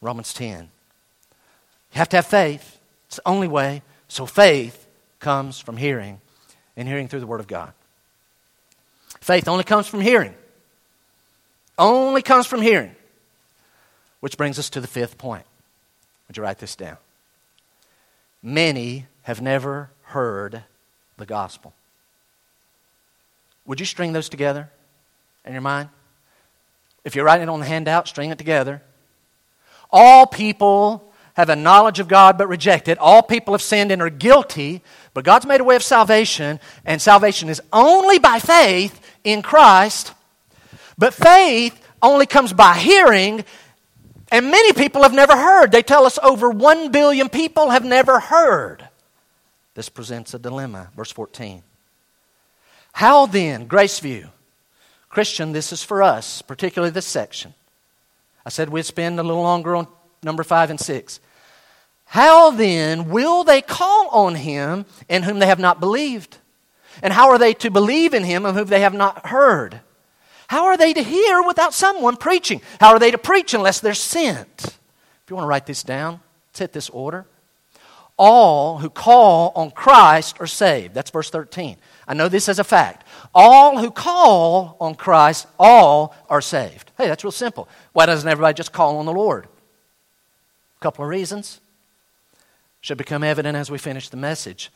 [0.00, 0.62] Romans 10.
[0.62, 2.78] You have to have faith.
[3.06, 3.82] It's the only way.
[4.08, 4.86] So faith
[5.18, 6.20] comes from hearing,
[6.76, 7.72] and hearing through the Word of God.
[9.20, 10.34] Faith only comes from hearing.
[11.78, 12.94] Only comes from hearing.
[14.22, 15.44] Which brings us to the fifth point.
[16.28, 16.96] Would you write this down?
[18.42, 20.62] Many have never heard
[21.18, 21.74] the gospel.
[23.66, 24.70] Would you string those together?
[25.44, 25.88] in your mind?
[27.04, 28.80] If you're writing it on the handout, string it together.
[29.90, 32.98] All people have a knowledge of God but reject it.
[32.98, 34.82] All people have sinned and are guilty,
[35.14, 40.12] but God's made a way of salvation, and salvation is only by faith in Christ.
[40.96, 43.44] But faith only comes by hearing,
[44.32, 45.70] and many people have never heard.
[45.70, 48.88] They tell us over 1 billion people have never heard.
[49.74, 50.88] This presents a dilemma.
[50.96, 51.62] Verse 14.
[52.94, 54.30] How then, Graceview,
[55.10, 57.52] Christian, this is for us, particularly this section.
[58.44, 59.86] I said we'd spend a little longer on
[60.22, 61.20] number five and six.
[62.06, 66.38] How then will they call on him in whom they have not believed?
[67.02, 69.80] And how are they to believe in him of whom they have not heard?
[70.52, 72.60] How are they to hear without someone preaching?
[72.78, 74.64] How are they to preach unless they're sent?
[74.64, 76.20] If you want to write this down,
[76.54, 77.24] hit this order.
[78.18, 80.92] All who call on Christ are saved.
[80.92, 81.78] That's verse 13.
[82.06, 83.06] I know this as a fact.
[83.34, 86.90] All who call on Christ, all are saved.
[86.98, 87.66] Hey, that's real simple.
[87.94, 89.46] Why doesn't everybody just call on the Lord?
[89.46, 91.62] A couple of reasons.
[92.82, 94.70] Should become evident as we finish the message.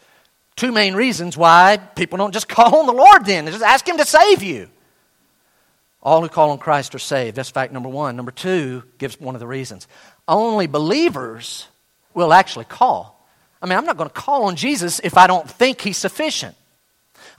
[0.56, 3.44] Two main reasons why people don't just call on the Lord then.
[3.44, 4.70] Just ask Him to save you.
[6.06, 7.34] All who call on Christ are saved.
[7.34, 8.14] That's fact number one.
[8.14, 9.88] Number two gives one of the reasons.
[10.28, 11.66] Only believers
[12.14, 13.28] will actually call.
[13.60, 16.54] I mean, I'm not going to call on Jesus if I don't think He's sufficient.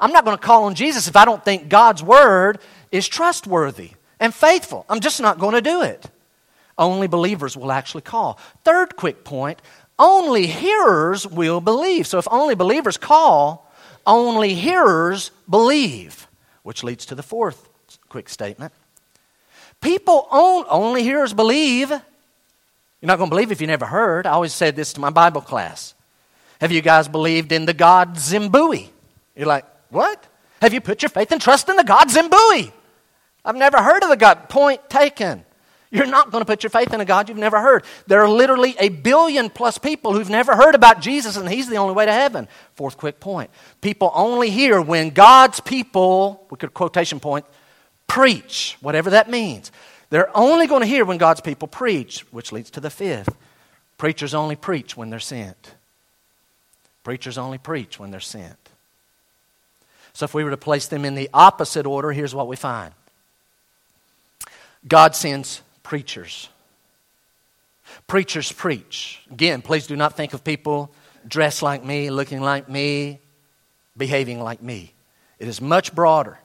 [0.02, 2.60] I'm not going to call on Jesus if I don't think God's word
[2.92, 4.86] is trustworthy and faithful.
[4.90, 6.06] I'm just not going to do it.
[6.78, 8.38] Only believers will actually call.
[8.66, 9.62] Third quick point
[9.98, 12.06] only hearers will believe.
[12.06, 13.72] So if only believers call,
[14.06, 16.28] only hearers believe,
[16.64, 17.67] which leads to the fourth
[18.10, 18.74] quick statement.
[19.82, 21.90] People only hearers believe.
[21.90, 22.02] You're
[23.02, 24.26] not going to believe if you never heard.
[24.26, 25.94] I always said this to my Bible class.
[26.60, 28.90] Have you guys believed in the God Zimbui?
[29.36, 30.26] You're like, what?
[30.62, 32.72] Have you put your faith and trust in the God Zimbui?
[33.46, 34.50] I've never heard of the God.
[34.50, 35.46] Point taken.
[35.90, 37.86] You're not going to put your faith in a God you've never heard.
[38.08, 41.78] There are literally a billion plus people who've never heard about Jesus, and He's the
[41.78, 42.48] only way to heaven.
[42.76, 43.50] Fourth quick point.
[43.80, 47.46] People only hear when God's people, we could quotation point,
[48.18, 49.72] preach, whatever that means.
[50.10, 53.30] They're only going to hear when God's people preach, which leads to the fifth.
[54.00, 55.76] Preachers only preach when they're sent.
[57.04, 58.58] Preachers only preach when they're sent.
[60.14, 62.92] So if we were to place them in the opposite order, here's what we find
[64.88, 66.50] God sends preachers.
[68.08, 69.22] Preachers preach.
[69.32, 70.92] Again, please do not think of people
[71.28, 73.20] dressed like me, looking like me,
[73.96, 74.92] behaving like me.
[75.38, 76.40] It is much broader.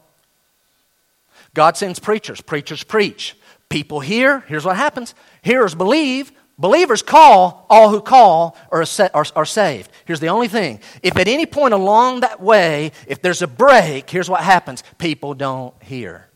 [1.55, 2.41] God sends preachers.
[2.41, 3.37] Preachers preach.
[3.69, 4.41] People hear.
[4.41, 6.33] Here's what happens hearers believe.
[6.59, 8.85] Believers call, all who call are,
[9.15, 9.91] are, are, saved.
[10.05, 10.81] Here's the only thing.
[11.03, 15.35] If at any point along that way, if there's a break, here's what happens people
[15.35, 16.29] don't hear.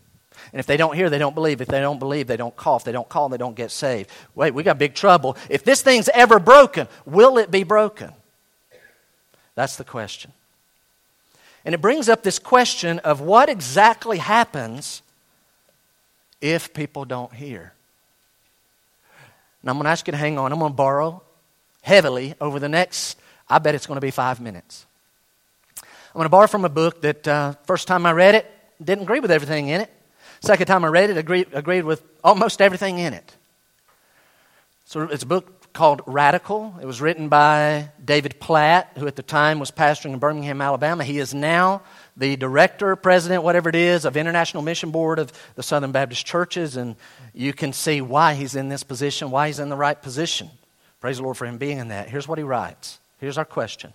[0.53, 1.61] And if they don't hear, they don't believe.
[1.61, 2.79] If they don't believe, they don't call.
[2.79, 4.11] If they don't call, they don't get saved.
[4.35, 5.37] Wait, we got big trouble.
[5.51, 8.13] If this thing's ever broken, will it be broken?
[9.55, 10.33] That's the question.
[11.65, 15.03] And it brings up this question of what exactly happens
[16.41, 17.73] if people don't hear.
[19.63, 20.53] Now, I'm going to ask you to hang on.
[20.53, 21.23] I'm going to borrow
[21.83, 23.19] heavily over the next,
[23.49, 24.87] I bet it's going to be five minutes.
[25.83, 28.51] I'm going to borrow from a book that uh, first time I read it,
[28.83, 29.91] didn't agree with everything in it.
[30.41, 33.37] Second time I read it, agreed, agreed with almost everything in it.
[34.85, 36.75] So it's a book called Radical.
[36.81, 41.05] It was written by David Platt, who at the time was pastoring in Birmingham, Alabama.
[41.05, 41.83] He is now
[42.17, 46.77] the director, president, whatever it is, of International Mission Board of the Southern Baptist Churches,
[46.77, 46.97] and
[47.35, 50.51] you can see why he's in this position, why he's in the right position.
[51.01, 52.09] Praise the Lord for him being in that.
[52.09, 52.99] Here's what he writes.
[53.19, 53.93] Here's our question.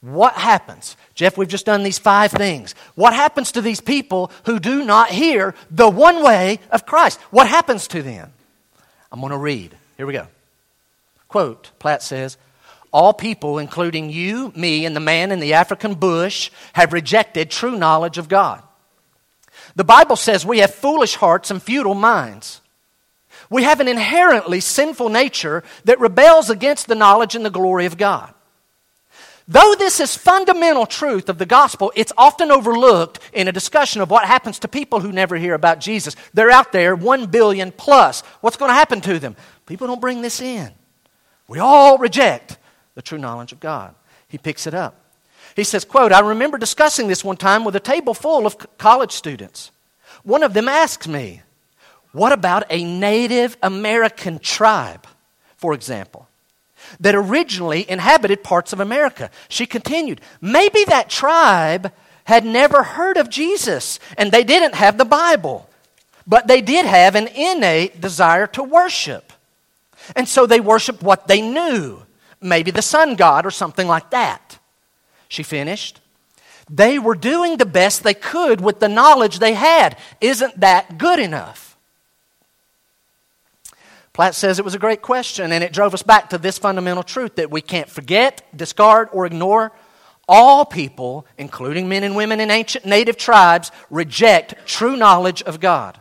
[0.00, 0.96] What happens?
[1.14, 2.74] Jeff, we've just done these five things.
[2.94, 7.18] What happens to these people who do not hear the one way of Christ?
[7.30, 8.32] What happens to them?
[9.10, 9.74] I'm going to read.
[9.96, 10.26] Here we go.
[11.28, 12.36] Quote Platt says,
[12.94, 17.76] all people, including you, me, and the man in the African bush, have rejected true
[17.76, 18.62] knowledge of God.
[19.74, 22.60] The Bible says we have foolish hearts and futile minds.
[23.50, 27.98] We have an inherently sinful nature that rebels against the knowledge and the glory of
[27.98, 28.32] God.
[29.48, 34.10] Though this is fundamental truth of the gospel, it's often overlooked in a discussion of
[34.10, 36.14] what happens to people who never hear about Jesus.
[36.32, 38.20] They're out there, one billion plus.
[38.40, 39.34] What's going to happen to them?
[39.66, 40.70] People don't bring this in.
[41.48, 42.56] We all reject
[42.94, 43.94] the true knowledge of God.
[44.28, 45.00] He picks it up.
[45.56, 49.12] He says, quote, I remember discussing this one time with a table full of college
[49.12, 49.70] students.
[50.22, 51.42] One of them asked me,
[52.12, 55.06] What about a Native American tribe,
[55.56, 56.28] for example,
[57.00, 59.30] that originally inhabited parts of America?
[59.48, 61.92] She continued, Maybe that tribe
[62.24, 65.68] had never heard of Jesus and they didn't have the Bible,
[66.26, 69.32] but they did have an innate desire to worship.
[70.16, 72.03] And so they worshiped what they knew
[72.44, 74.58] maybe the sun god or something like that.
[75.28, 76.00] She finished.
[76.70, 79.98] They were doing the best they could with the knowledge they had.
[80.20, 81.76] Isn't that good enough?
[84.12, 87.02] Platt says it was a great question, and it drove us back to this fundamental
[87.02, 89.72] truth that we can't forget, discard, or ignore.
[90.28, 96.00] All people, including men and women in ancient native tribes, reject true knowledge of God.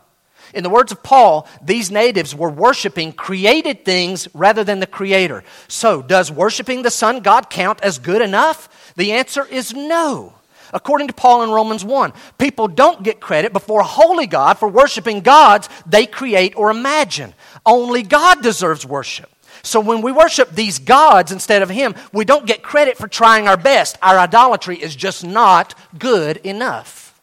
[0.54, 5.44] In the words of Paul, these natives were worshiping created things rather than the Creator.
[5.68, 8.94] So, does worshiping the Sun God count as good enough?
[8.96, 10.34] The answer is no.
[10.74, 14.68] According to Paul in Romans 1, people don't get credit before a holy God for
[14.68, 17.34] worshiping gods they create or imagine.
[17.66, 19.30] Only God deserves worship.
[19.62, 23.48] So when we worship these gods instead of Him, we don't get credit for trying
[23.48, 23.98] our best.
[24.02, 27.22] Our idolatry is just not good enough.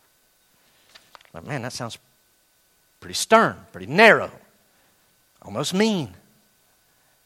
[1.32, 1.98] But man, that sounds
[3.00, 4.30] pretty stern, pretty narrow,
[5.42, 6.14] almost mean.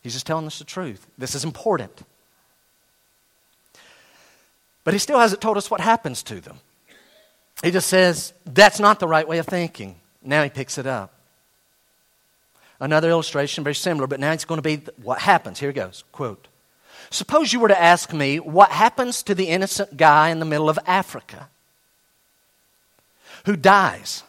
[0.02, 1.06] He's just telling us the truth.
[1.18, 2.02] This is important.
[4.84, 6.58] But he still hasn't told us what happens to them.
[7.62, 9.96] He just says, that's not the right way of thinking.
[10.22, 11.12] Now he picks it up.
[12.80, 15.58] Another illustration, very similar, but now it's going to be what happens.
[15.58, 16.04] Here goes.
[16.12, 16.48] Quote
[17.10, 20.68] Suppose you were to ask me what happens to the innocent guy in the middle
[20.68, 21.48] of Africa
[23.46, 24.22] who dies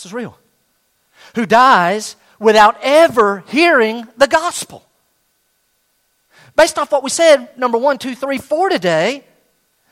[0.00, 0.38] this is real.
[1.34, 4.82] Who dies without ever hearing the gospel.
[6.56, 9.22] Based off what we said, number one, two, three, four today,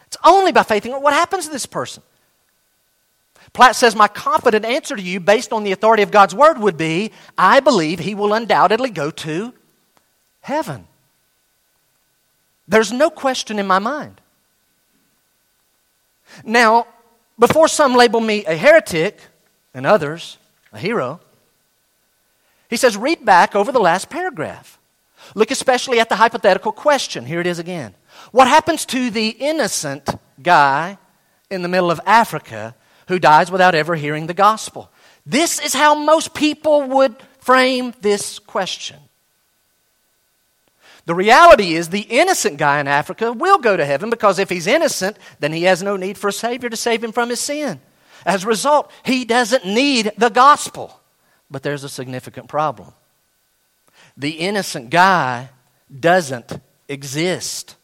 [0.06, 0.86] it's only by faith.
[0.86, 2.02] What happens to this person?
[3.52, 6.78] Platt says, My confident answer to you, based on the authority of God's word, would
[6.78, 9.52] be I believe he will undoubtedly go to
[10.40, 10.86] heaven.
[12.66, 14.22] There's no question in my mind.
[16.44, 16.86] Now,
[17.38, 19.20] before some label me a heretic,
[19.79, 20.37] and others
[20.72, 21.20] a hero.
[22.68, 24.79] He says, read back over the last paragraph.
[25.35, 27.24] Look especially at the hypothetical question.
[27.24, 27.95] Here it is again.
[28.33, 30.11] What happens to the innocent
[30.43, 30.99] guy
[31.49, 32.74] in the middle of Africa
[33.07, 34.91] who dies without ever hearing the gospel?
[35.24, 38.99] This is how most people would frame this question.
[41.07, 44.66] The reality is, the innocent guy in Africa will go to heaven because if he's
[44.66, 47.81] innocent, then he has no need for a Savior to save him from his sin.
[48.24, 51.00] As a result, he doesn't need the gospel.
[51.50, 52.92] But there's a significant problem.
[54.16, 55.50] The innocent guy
[56.00, 57.76] doesn't exist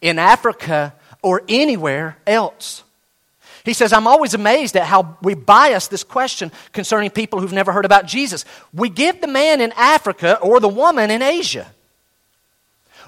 [0.00, 2.82] in Africa or anywhere else.
[3.64, 7.72] He says, I'm always amazed at how we bias this question concerning people who've never
[7.72, 8.44] heard about Jesus.
[8.72, 11.66] We give the man in Africa or the woman in Asia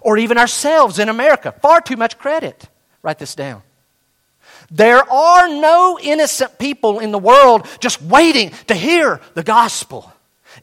[0.01, 2.69] or even ourselves in America far too much credit.
[3.03, 3.63] Write this down.
[4.71, 10.13] There are no innocent people in the world just waiting to hear the gospel.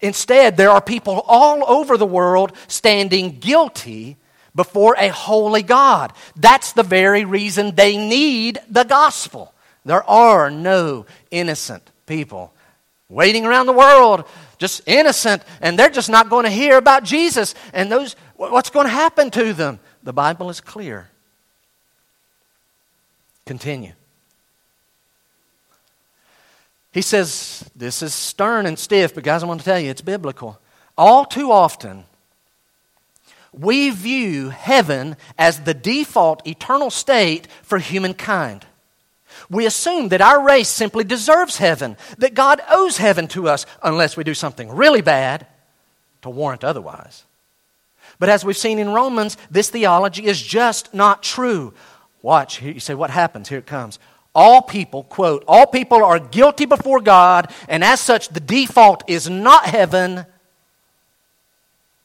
[0.02, 4.18] Instead, there are people all over the world standing guilty
[4.54, 6.14] before a holy God.
[6.36, 9.54] That's the very reason they need the gospel.
[9.84, 12.54] There are no innocent people
[13.10, 14.26] waiting around the world,
[14.58, 17.54] just innocent, and they're just not going to hear about Jesus.
[17.74, 19.80] And those, what's going to happen to them?
[20.04, 21.10] The Bible is clear.
[23.46, 23.94] Continue.
[26.92, 30.02] He says, This is stern and stiff, but guys, I want to tell you, it's
[30.02, 30.60] biblical.
[30.98, 32.06] All too often,
[33.52, 38.66] we view heaven as the default eternal state for humankind.
[39.50, 44.18] We assume that our race simply deserves heaven, that God owes heaven to us, unless
[44.18, 45.48] we do something really bad
[46.22, 47.26] to warrant otherwise.
[48.18, 51.74] But as we've seen in Romans, this theology is just not true.
[52.26, 53.50] Watch, you say, what happens?
[53.50, 54.00] Here it comes.
[54.34, 59.30] All people, quote, all people are guilty before God, and as such, the default is
[59.30, 60.26] not heaven,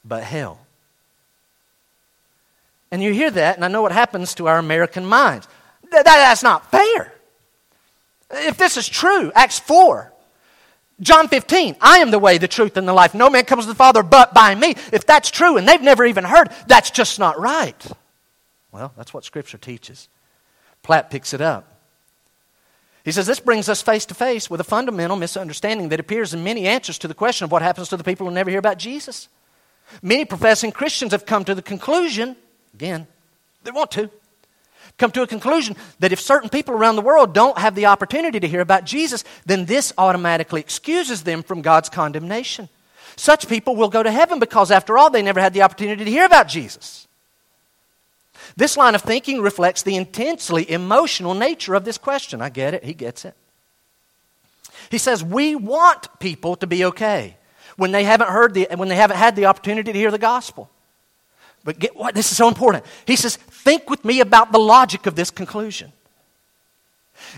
[0.05, 0.59] but hell.
[2.91, 5.47] And you hear that, and I know what happens to our American minds.
[5.89, 7.11] That, that's not fair.
[8.29, 10.13] If this is true, Acts 4,
[10.99, 13.15] John 15, I am the way, the truth, and the life.
[13.15, 14.75] No man comes to the Father but by me.
[14.93, 17.91] If that's true and they've never even heard, that's just not right.
[18.71, 20.07] Well, that's what Scripture teaches.
[20.83, 21.67] Platt picks it up.
[23.03, 26.43] He says this brings us face to face with a fundamental misunderstanding that appears in
[26.43, 28.77] many answers to the question of what happens to the people who never hear about
[28.77, 29.27] Jesus.
[30.01, 32.35] Many professing Christians have come to the conclusion
[32.73, 33.07] Again,
[33.63, 34.09] they want to.
[34.97, 38.39] Come to a conclusion that if certain people around the world don't have the opportunity
[38.39, 42.69] to hear about Jesus, then this automatically excuses them from God's condemnation.
[43.15, 46.11] Such people will go to heaven because, after all, they never had the opportunity to
[46.11, 47.07] hear about Jesus.
[48.55, 52.41] This line of thinking reflects the intensely emotional nature of this question.
[52.41, 53.35] I get it, he gets it.
[54.89, 57.37] He says, We want people to be okay
[57.77, 60.69] when they haven't heard the, when they haven't had the opportunity to hear the gospel.
[61.63, 62.15] But get what?
[62.15, 62.85] This is so important.
[63.05, 65.91] He says, think with me about the logic of this conclusion.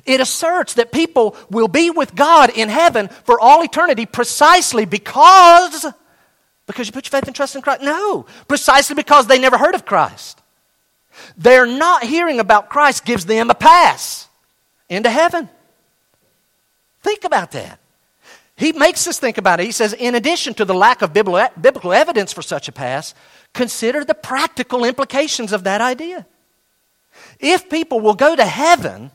[0.06, 5.86] It asserts that people will be with God in heaven for all eternity precisely because
[6.66, 7.82] because you put your faith and trust in Christ.
[7.82, 10.42] No, precisely because they never heard of Christ.
[11.38, 14.28] Their not hearing about Christ gives them a pass
[14.90, 15.50] into heaven.
[17.02, 17.80] Think about that.
[18.56, 19.66] He makes us think about it.
[19.66, 23.16] He says, in addition to the lack of biblical evidence for such a pass,
[23.54, 26.26] consider the practical implications of that idea.
[27.40, 29.12] If people will go to heaven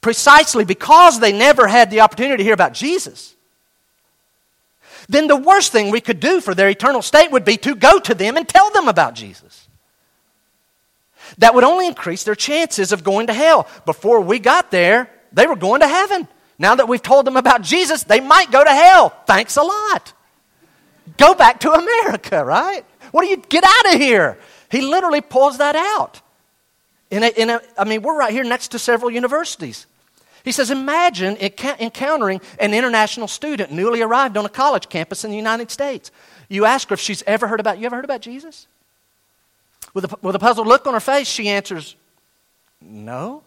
[0.00, 3.34] precisely because they never had the opportunity to hear about Jesus,
[5.08, 7.98] then the worst thing we could do for their eternal state would be to go
[7.98, 9.65] to them and tell them about Jesus.
[11.38, 13.68] That would only increase their chances of going to hell.
[13.84, 16.28] Before we got there, they were going to heaven.
[16.58, 19.10] Now that we've told them about Jesus, they might go to hell.
[19.26, 20.12] Thanks a lot.
[21.18, 22.84] Go back to America, right?
[23.10, 24.38] What do you get out of here?
[24.70, 26.20] He literally pulls that out.
[27.10, 29.86] In a, in a, I mean, we're right here next to several universities.
[30.44, 35.36] He says, Imagine encountering an international student newly arrived on a college campus in the
[35.36, 36.10] United States.
[36.48, 38.66] You ask her if she's ever heard about, you ever heard about Jesus?
[39.96, 41.96] With a, with a puzzled look on her face, she answers,
[42.82, 43.42] No.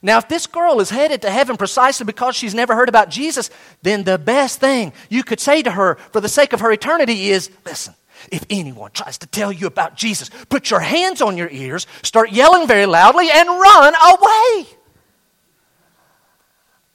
[0.00, 3.50] Now, if this girl is headed to heaven precisely because she's never heard about Jesus,
[3.82, 7.30] then the best thing you could say to her for the sake of her eternity
[7.30, 7.94] is listen,
[8.30, 12.30] if anyone tries to tell you about Jesus, put your hands on your ears, start
[12.30, 14.66] yelling very loudly, and run away.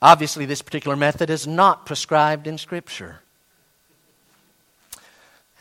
[0.02, 3.20] Obviously, this particular method is not prescribed in Scripture.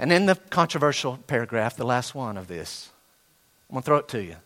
[0.05, 2.90] And in the controversial paragraph, the last one of this,
[3.70, 4.36] I'm going to throw it to you.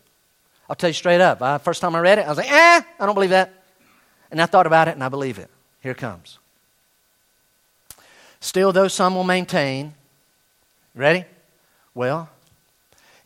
[0.69, 1.41] I'll tell you straight up.
[1.41, 3.51] I, first time I read it, I was like, eh, I don't believe that.
[4.31, 5.49] And I thought about it and I believe it.
[5.81, 6.39] Here it comes.
[8.39, 9.95] Still, though some will maintain
[10.95, 11.25] Ready?
[11.93, 12.29] Well,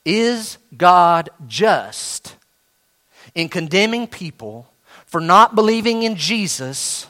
[0.03, 2.35] is God just
[3.35, 4.67] in condemning people
[5.05, 7.05] for not believing in Jesus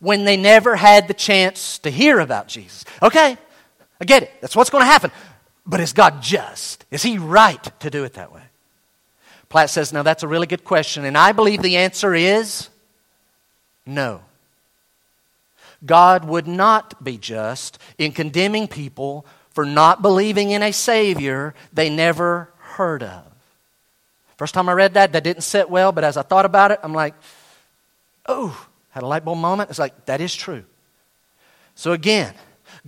[0.00, 2.84] when they never had the chance to hear about Jesus?
[3.00, 3.38] Okay,
[4.00, 4.32] I get it.
[4.40, 5.10] That's what's going to happen.
[5.66, 6.84] But is God just?
[6.90, 8.42] Is He right to do it that way?
[9.48, 12.68] Platt says, Now that's a really good question, and I believe the answer is
[13.86, 14.22] no.
[15.84, 21.88] God would not be just in condemning people for not believing in a Savior they
[21.88, 23.24] never heard of.
[24.36, 26.80] First time I read that, that didn't sit well, but as I thought about it,
[26.82, 27.14] I'm like,
[28.26, 29.70] oh, had a light bulb moment.
[29.70, 30.64] It's like, that is true.
[31.74, 32.34] So again,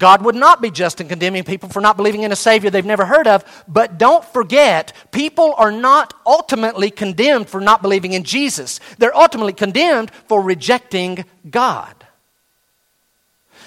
[0.01, 2.85] God would not be just in condemning people for not believing in a Savior they've
[2.85, 8.25] never heard of, but don't forget, people are not ultimately condemned for not believing in
[8.25, 8.81] Jesus.
[8.99, 11.95] They're ultimately condemned for rejecting God.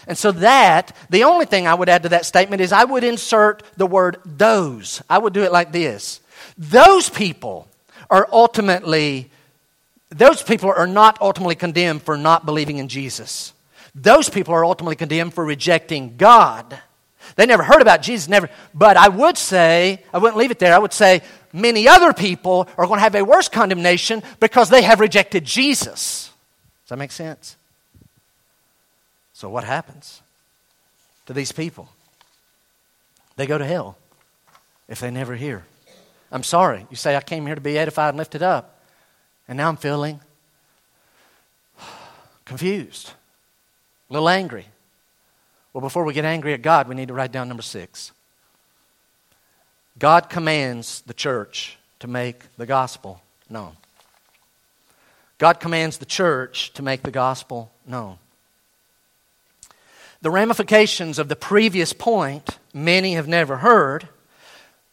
[0.07, 3.03] And so, that, the only thing I would add to that statement is I would
[3.03, 5.01] insert the word those.
[5.09, 6.19] I would do it like this
[6.57, 7.67] Those people
[8.09, 9.29] are ultimately,
[10.09, 13.52] those people are not ultimately condemned for not believing in Jesus.
[13.95, 16.79] Those people are ultimately condemned for rejecting God.
[17.35, 18.49] They never heard about Jesus, never.
[18.73, 20.73] But I would say, I wouldn't leave it there.
[20.73, 21.21] I would say
[21.51, 26.31] many other people are going to have a worse condemnation because they have rejected Jesus.
[26.83, 27.55] Does that make sense?
[29.33, 30.21] So, what happens
[31.25, 31.89] to these people?
[33.35, 33.97] They go to hell
[34.87, 35.63] if they never hear.
[36.31, 36.85] I'm sorry.
[36.89, 38.79] You say, I came here to be edified and lifted up.
[39.47, 40.19] And now I'm feeling
[42.45, 43.11] confused,
[44.09, 44.67] a little angry.
[45.73, 48.11] Well, before we get angry at God, we need to write down number six.
[49.97, 53.77] God commands the church to make the gospel known.
[55.37, 58.17] God commands the church to make the gospel known.
[60.21, 64.07] The ramifications of the previous point, many have never heard,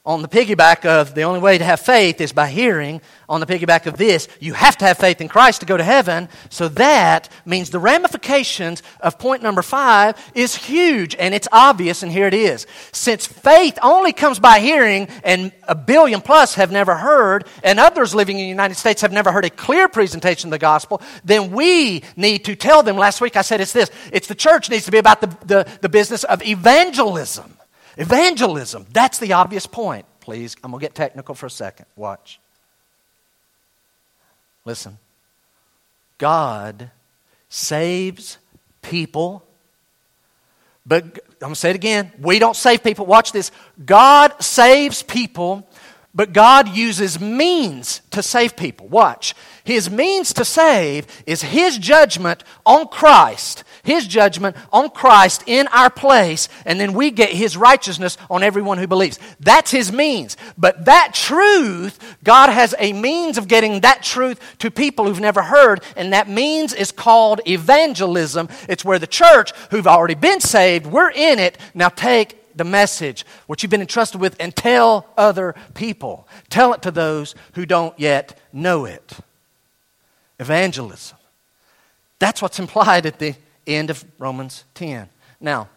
[0.06, 3.46] on the piggyback of the only way to have faith is by hearing, on the
[3.46, 6.30] piggyback of this, you have to have faith in Christ to go to heaven.
[6.48, 12.10] So that means the ramifications of point number five is huge and it's obvious, and
[12.10, 12.66] here it is.
[12.92, 18.14] Since faith only comes by hearing, and a billion plus have never heard, and others
[18.14, 21.50] living in the United States have never heard a clear presentation of the gospel, then
[21.50, 22.96] we need to tell them.
[22.96, 25.66] Last week I said it's this it's the church needs to be about the, the,
[25.82, 27.59] the business of evangelism.
[27.96, 28.86] Evangelism.
[28.92, 30.06] That's the obvious point.
[30.20, 31.86] Please, I'm going to get technical for a second.
[31.96, 32.40] Watch.
[34.64, 34.98] Listen.
[36.18, 36.90] God
[37.48, 38.36] saves
[38.82, 39.42] people,
[40.86, 42.12] but I'm going to say it again.
[42.20, 43.06] We don't save people.
[43.06, 43.50] Watch this.
[43.84, 45.66] God saves people,
[46.14, 48.88] but God uses means to save people.
[48.88, 49.34] Watch.
[49.64, 55.90] His means to save is His judgment on Christ his judgment on Christ in our
[55.90, 59.18] place, and then we get His righteousness on everyone who believes.
[59.38, 60.36] That's His means.
[60.58, 65.42] But that truth, God has a means of getting that truth to people who've never
[65.42, 68.48] heard, and that means is called evangelism.
[68.68, 73.24] It's where the church, who've already been saved, we're in it, now take the message,
[73.46, 76.28] what you've been entrusted with, and tell other people.
[76.50, 79.14] Tell it to those who don't yet know it.
[80.38, 81.16] Evangelism.
[82.18, 83.34] That's what's implied at the
[83.66, 85.08] End of Romans 10.
[85.40, 85.70] Now,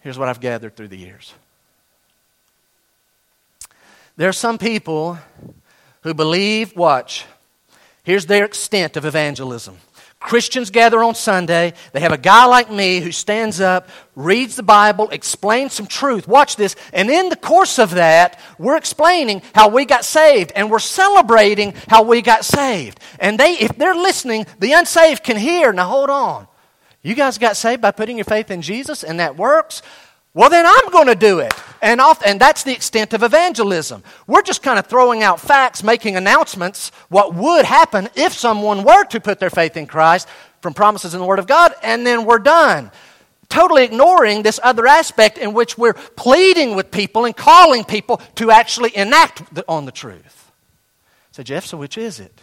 [0.00, 1.34] here's what I've gathered through the years.
[4.16, 5.18] There are some people
[6.04, 7.26] who believe, watch,
[8.02, 9.76] here's their extent of evangelism.
[10.20, 11.72] Christians gather on Sunday.
[11.92, 16.28] They have a guy like me who stands up, reads the Bible, explains some truth.
[16.28, 16.76] Watch this.
[16.92, 21.72] And in the course of that, we're explaining how we got saved and we're celebrating
[21.88, 23.00] how we got saved.
[23.18, 25.72] And they, if they're listening, the unsaved can hear.
[25.72, 26.46] Now hold on.
[27.02, 29.80] You guys got saved by putting your faith in Jesus and that works?
[30.32, 31.52] Well, then I'm going to do it.
[31.82, 34.02] And, off, and that's the extent of evangelism.
[34.26, 39.04] We're just kind of throwing out facts, making announcements, what would happen if someone were
[39.06, 40.28] to put their faith in Christ
[40.60, 42.90] from promises in the Word of God, and then we're done.
[43.48, 48.50] Totally ignoring this other aspect in which we're pleading with people and calling people to
[48.50, 50.52] actually enact on the truth.
[51.32, 52.42] So, Jeff, so which is it?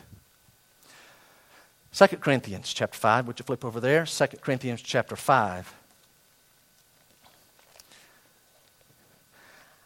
[1.94, 3.28] 2 Corinthians chapter 5.
[3.28, 4.06] Would you flip over there?
[4.06, 5.74] 2 Corinthians chapter 5.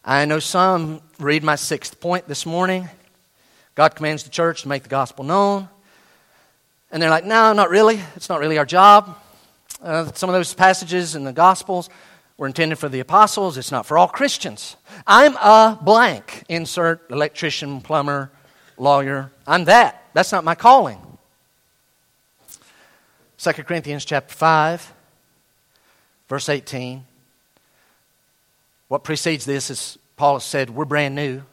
[0.04, 2.90] I know some read my sixth point this morning.
[3.76, 5.70] God commands the church to make the gospel known.
[6.92, 8.02] And they're like, no, not really.
[8.16, 9.16] It's not really our job.
[9.80, 11.90] Uh, some of those passages in the Gospels
[12.38, 13.58] were intended for the apostles.
[13.58, 14.76] It's not for all Christians.
[15.06, 16.44] I'm a blank.
[16.50, 18.32] Insert electrician, plumber,
[18.78, 19.32] lawyer.
[19.46, 20.04] I'm that.
[20.14, 21.00] That's not my calling.
[23.38, 24.94] 2 Corinthians chapter 5,
[26.28, 27.06] verse 18.
[28.92, 31.44] What precedes this is Paul has said, we're brand new.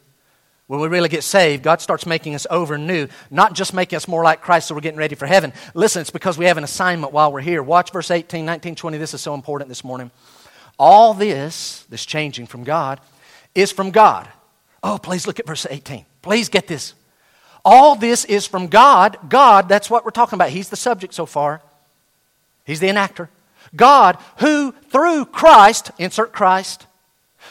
[0.67, 4.09] When we really get saved, God starts making us over new, not just making us
[4.09, 5.53] more like Christ so we're getting ready for heaven.
[5.73, 7.63] Listen, it's because we have an assignment while we're here.
[7.63, 8.97] Watch verse 18, 19, 20.
[8.97, 10.11] This is so important this morning.
[10.77, 12.99] All this, this changing from God,
[13.55, 14.27] is from God.
[14.83, 16.05] Oh, please look at verse 18.
[16.21, 16.93] Please get this.
[17.63, 19.17] All this is from God.
[19.29, 20.49] God, that's what we're talking about.
[20.49, 21.61] He's the subject so far.
[22.65, 23.29] He's the enactor.
[23.73, 26.85] God, who through Christ, insert Christ,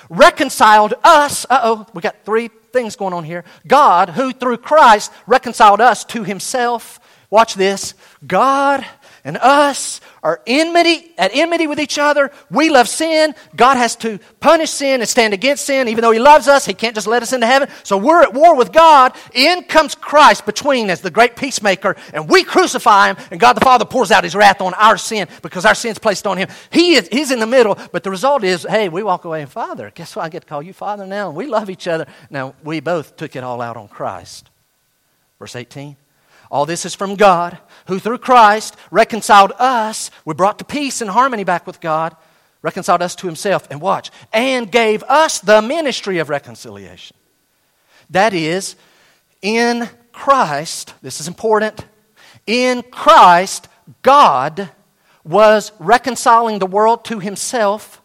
[0.09, 1.47] reconciled us.
[1.49, 3.45] Uh oh, we got three things going on here.
[3.67, 7.01] God, who through Christ reconciled us to himself.
[7.31, 7.95] Watch this.
[8.27, 8.87] God
[9.25, 12.31] and us are enmity, at enmity with each other.
[12.51, 13.35] We love sin.
[13.55, 15.89] God has to punish sin and stand against sin.
[15.89, 17.69] Even though He loves us, He can't just let us into heaven.
[17.83, 19.15] So we're at war with God.
[19.35, 23.61] In comes Christ between as the great peacemaker, and we crucify Him, and God the
[23.61, 26.49] Father pours out His wrath on our sin because our sin's placed on Him.
[26.71, 29.51] He is, he's in the middle, but the result is, hey, we walk away and
[29.51, 29.91] Father.
[29.95, 30.25] Guess what?
[30.25, 32.07] I get to call you Father now, we love each other.
[32.31, 34.51] Now, we both took it all out on Christ.
[35.39, 35.97] Verse 18.
[36.51, 40.11] All this is from God, who through Christ reconciled us.
[40.25, 42.17] We brought to peace and harmony back with God,
[42.63, 47.17] reconciled us to himself, and watch, and gave us the ministry of reconciliation.
[48.11, 48.77] That is,
[49.43, 51.85] in Christ, this is important,
[52.47, 53.69] in Christ,
[54.03, 54.71] God
[55.23, 57.98] was reconciling the world to himself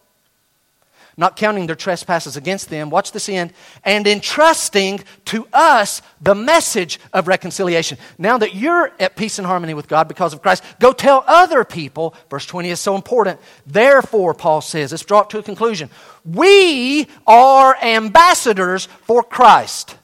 [1.16, 2.90] not counting their trespasses against them.
[2.90, 3.52] Watch this end.
[3.84, 7.98] And entrusting to us the message of reconciliation.
[8.18, 11.64] Now that you're at peace and harmony with God because of Christ, go tell other
[11.64, 12.14] people.
[12.30, 13.40] Verse 20 is so important.
[13.66, 15.90] Therefore, Paul says, let's draw it to a conclusion.
[16.24, 19.96] We are ambassadors for Christ.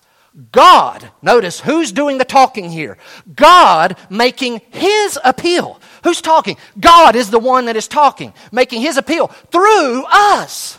[0.52, 2.98] God, notice who's doing the talking here?
[3.34, 5.80] God making his appeal.
[6.04, 6.56] Who's talking?
[6.78, 10.78] God is the one that is talking, making his appeal through us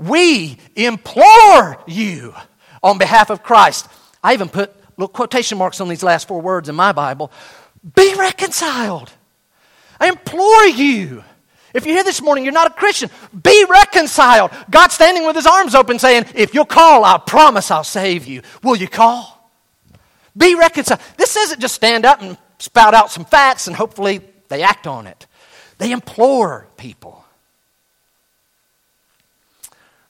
[0.00, 2.34] we implore you
[2.82, 3.86] on behalf of Christ.
[4.22, 7.30] I even put little quotation marks on these last four words in my Bible.
[7.94, 9.12] Be reconciled.
[9.98, 11.22] I implore you.
[11.72, 13.10] If you're here this morning, you're not a Christian,
[13.42, 14.50] be reconciled.
[14.70, 18.42] God's standing with his arms open saying, If you'll call, I promise I'll save you.
[18.62, 19.50] Will you call?
[20.36, 21.00] Be reconciled.
[21.16, 25.06] This isn't just stand up and spout out some facts and hopefully they act on
[25.06, 25.26] it.
[25.78, 27.19] They implore people.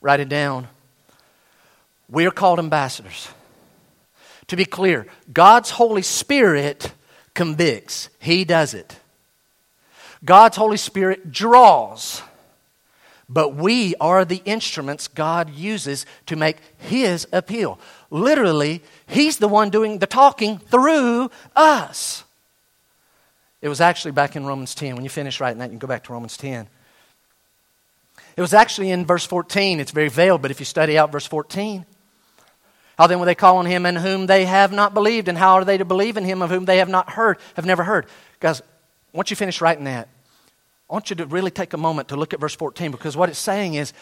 [0.01, 0.69] Write it down.
[2.09, 3.29] We are called ambassadors.
[4.49, 6.93] To be clear, God's Holy Spirit
[7.35, 8.97] convicts, He does it.
[10.25, 12.21] God's Holy Spirit draws,
[13.29, 17.79] but we are the instruments God uses to make His appeal.
[18.11, 22.25] Literally, He's the one doing the talking through us.
[23.63, 24.97] It was actually back in Romans 10.
[24.97, 26.67] When you finish writing that, you can go back to Romans 10.
[28.37, 29.81] It was actually in verse 14.
[29.81, 31.85] It's very veiled, but if you study out verse 14,
[32.97, 35.29] how then will they call on him in whom they have not believed?
[35.29, 37.65] And how are they to believe in him of whom they have not heard, have
[37.65, 38.07] never heard?
[38.41, 38.61] Guys,
[39.13, 40.09] once you finish writing that,
[40.89, 43.29] I want you to really take a moment to look at verse 14 because what
[43.29, 43.93] it's saying is,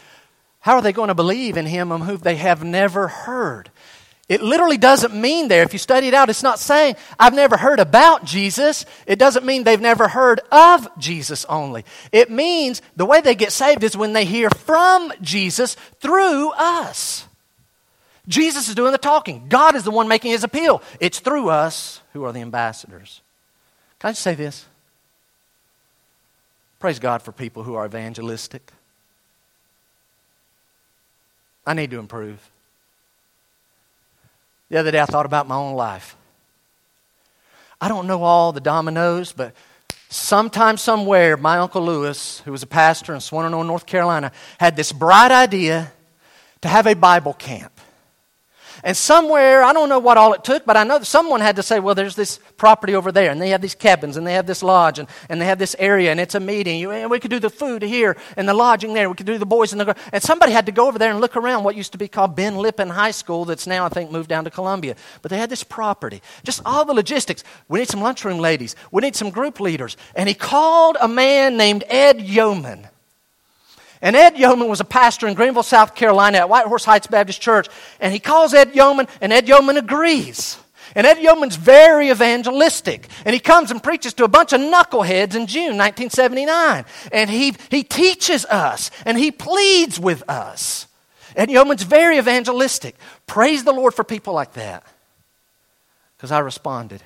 [0.60, 3.70] how are they going to believe in him of whom they have never heard?
[4.28, 7.56] It literally doesn't mean there, if you study it out, it's not saying, I've never
[7.56, 8.84] heard about Jesus.
[9.06, 11.86] It doesn't mean they've never heard of Jesus only.
[12.12, 17.26] It means the way they get saved is when they hear from Jesus through us.
[18.28, 19.46] Jesus is doing the talking.
[19.48, 20.82] God is the one making his appeal.
[21.00, 23.22] It's through us who are the ambassadors.
[23.98, 24.66] Can I just say this?
[26.78, 28.70] Praise God for people who are evangelistic.
[31.66, 32.50] I need to improve.
[34.70, 36.16] The other day I thought about my own life.
[37.80, 39.54] I don't know all the dominoes, but
[40.08, 44.92] sometime, somewhere, my Uncle Lewis, who was a pastor in Swannanoa, North Carolina, had this
[44.92, 45.92] bright idea
[46.60, 47.77] to have a Bible camp.
[48.84, 51.62] And somewhere, I don't know what all it took, but I know someone had to
[51.62, 54.46] say, well, there's this property over there, and they have these cabins, and they have
[54.46, 56.84] this lodge, and, and they have this area, and it's a meeting.
[56.84, 59.08] And we could do the food here, and the lodging there.
[59.08, 59.98] We could do the boys and the girls.
[60.12, 62.36] And somebody had to go over there and look around what used to be called
[62.36, 64.96] Ben Lippen High School, that's now, I think, moved down to Columbia.
[65.22, 66.22] But they had this property.
[66.44, 67.44] Just all the logistics.
[67.68, 68.76] We need some lunchroom ladies.
[68.90, 69.96] We need some group leaders.
[70.14, 72.88] And he called a man named Ed Yeoman.
[74.00, 77.40] And Ed Yeoman was a pastor in Greenville, South Carolina at White Horse Heights Baptist
[77.40, 77.68] Church.
[78.00, 80.58] And he calls Ed Yeoman, and Ed Yeoman agrees.
[80.94, 83.08] And Ed Yeoman's very evangelistic.
[83.24, 86.84] And he comes and preaches to a bunch of knuckleheads in June 1979.
[87.12, 90.86] And he, he teaches us, and he pleads with us.
[91.36, 92.96] Ed Yeoman's very evangelistic.
[93.26, 94.84] Praise the Lord for people like that.
[96.16, 97.02] Because I responded.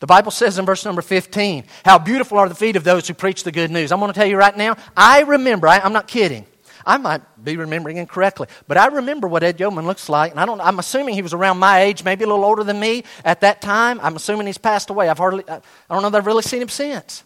[0.00, 3.14] The Bible says in verse number 15, How beautiful are the feet of those who
[3.14, 3.92] preach the good news.
[3.92, 6.46] I'm going to tell you right now, I remember, I, am not kidding.
[6.86, 10.46] I might be remembering incorrectly, but I remember what Ed Yeoman looks like, and I
[10.46, 13.42] don't, I'm assuming he was around my age, maybe a little older than me at
[13.42, 14.00] that time.
[14.02, 15.10] I'm assuming he's passed away.
[15.10, 17.22] I've hardly, I, I don't know that I've really seen him since.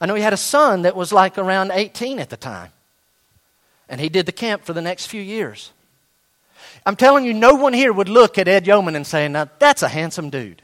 [0.00, 2.72] I know he had a son that was like around 18 at the time,
[3.90, 5.72] and he did the camp for the next few years.
[6.86, 9.82] I'm telling you, no one here would look at Ed Yeoman and say, Now, that's
[9.82, 10.62] a handsome dude.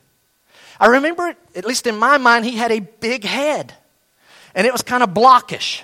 [0.80, 3.74] I remember, at least in my mind, he had a big head.
[4.54, 5.82] And it was kind of blockish.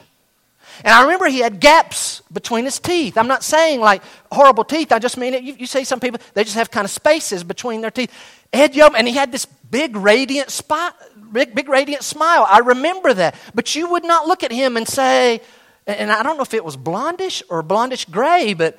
[0.84, 3.16] And I remember he had gaps between his teeth.
[3.16, 4.92] I'm not saying like horrible teeth.
[4.92, 5.42] I just mean it.
[5.42, 8.12] You, you say some people, they just have kind of spaces between their teeth.
[8.52, 10.96] Ed Yeoman, and he had this big radiant spot,
[11.32, 12.46] big, big radiant smile.
[12.48, 13.36] I remember that.
[13.54, 15.40] But you would not look at him and say,
[15.86, 18.78] and I don't know if it was blondish or blondish gray, but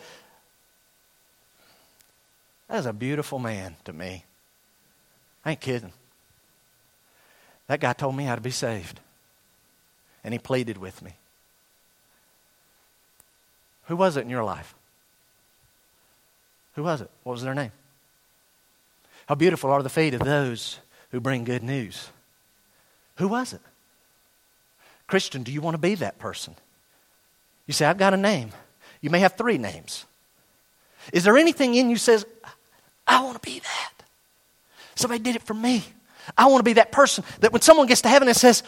[2.68, 4.26] that was a beautiful man to me.
[5.46, 5.94] I ain't kidding.
[7.68, 9.00] That guy told me how to be saved.
[10.24, 11.14] And he pleaded with me.
[13.86, 14.76] Who was it in your life?
[16.74, 17.10] Who was it?
[17.24, 17.72] What was their name?
[19.28, 20.80] How beautiful are the feet of those
[21.12, 22.10] who bring good news.
[23.16, 23.62] Who was it?
[25.08, 26.56] Christian, do you want to be that person?
[27.66, 28.52] You say, I've got a name.
[29.02, 30.06] You may have three names.
[31.14, 32.26] Is there anything in you says,
[33.06, 33.94] I want to be that?
[34.96, 35.84] Somebody did it for me.
[36.38, 38.64] I want to be that person that when someone gets to heaven and says,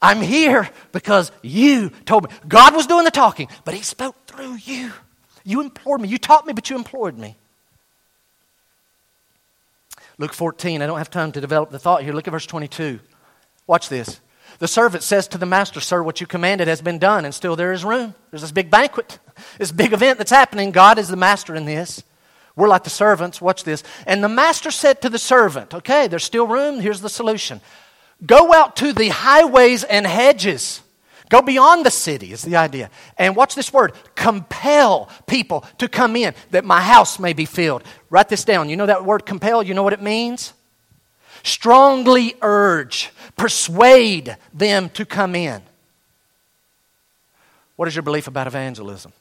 [0.00, 2.36] I'm here because you told me.
[2.48, 4.92] God was doing the talking, but He spoke through you.
[5.44, 6.08] You implored me.
[6.08, 7.36] You taught me, but you implored me.
[10.18, 12.12] Luke 14, I don't have time to develop the thought here.
[12.12, 13.00] Look at verse 22.
[13.66, 14.20] Watch this.
[14.58, 17.56] The servant says to the master, Sir, what you commanded has been done, and still
[17.56, 18.14] there is room.
[18.30, 19.18] There's this big banquet,
[19.58, 20.70] this big event that's happening.
[20.70, 22.04] God is the master in this.
[22.56, 23.40] We're like the servants.
[23.40, 23.82] Watch this.
[24.06, 26.80] And the master said to the servant, Okay, there's still room.
[26.80, 27.60] Here's the solution
[28.24, 30.80] go out to the highways and hedges.
[31.28, 32.90] Go beyond the city, is the idea.
[33.16, 37.84] And watch this word compel people to come in that my house may be filled.
[38.10, 38.68] Write this down.
[38.68, 39.62] You know that word compel?
[39.62, 40.52] You know what it means?
[41.42, 45.62] Strongly urge, persuade them to come in.
[47.76, 49.14] What is your belief about evangelism?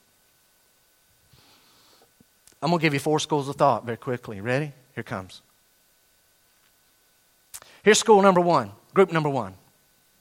[2.61, 4.39] I'm going to give you four schools of thought very quickly.
[4.39, 4.71] Ready?
[4.93, 5.41] Here comes.
[7.83, 9.55] Here's school number one, group number one.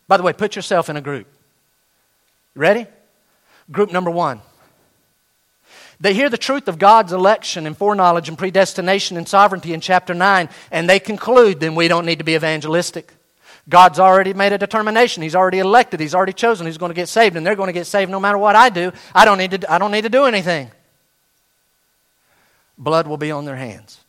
[0.09, 1.27] By the way, put yourself in a group.
[2.55, 2.87] Ready?
[3.71, 4.41] Group number one.
[6.01, 10.15] They hear the truth of God's election and foreknowledge and predestination and sovereignty in chapter
[10.15, 13.13] 9, and they conclude then we don't need to be evangelistic.
[13.69, 15.23] God's already made a determination.
[15.23, 16.01] He's already elected.
[16.01, 18.19] He's already chosen who's going to get saved, and they're going to get saved no
[18.19, 18.93] matter what I do.
[19.15, 20.71] I don't need to, I don't need to do anything.
[22.81, 24.01] Blood will be on their hands.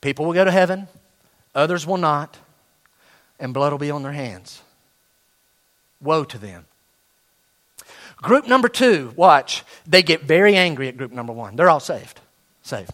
[0.00, 0.88] People will go to heaven,
[1.54, 2.38] others will not
[3.42, 4.62] and blood will be on their hands.
[6.00, 6.64] Woe to them.
[8.18, 11.56] Group number two, watch, they get very angry at group number one.
[11.56, 12.20] They're all saved.
[12.62, 12.92] Saved.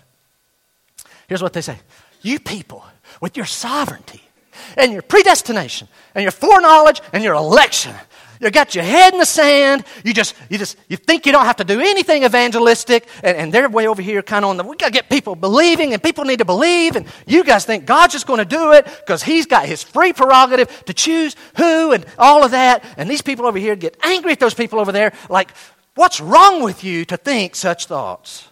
[1.28, 1.78] Here's what they say
[2.22, 2.84] You people,
[3.20, 4.22] with your sovereignty
[4.74, 7.94] and your predestination and your foreknowledge and your election,
[8.40, 9.84] you got your head in the sand.
[10.04, 13.52] You just, you just, you think you don't have to do anything evangelistic, and, and
[13.52, 16.02] they're way over here kind of on the, we got to get people believing, and
[16.02, 19.22] people need to believe, and you guys think God's just going to do it because
[19.22, 23.46] He's got His free prerogative to choose who and all of that, and these people
[23.46, 25.52] over here get angry at those people over there, like,
[25.94, 28.48] what's wrong with you to think such thoughts?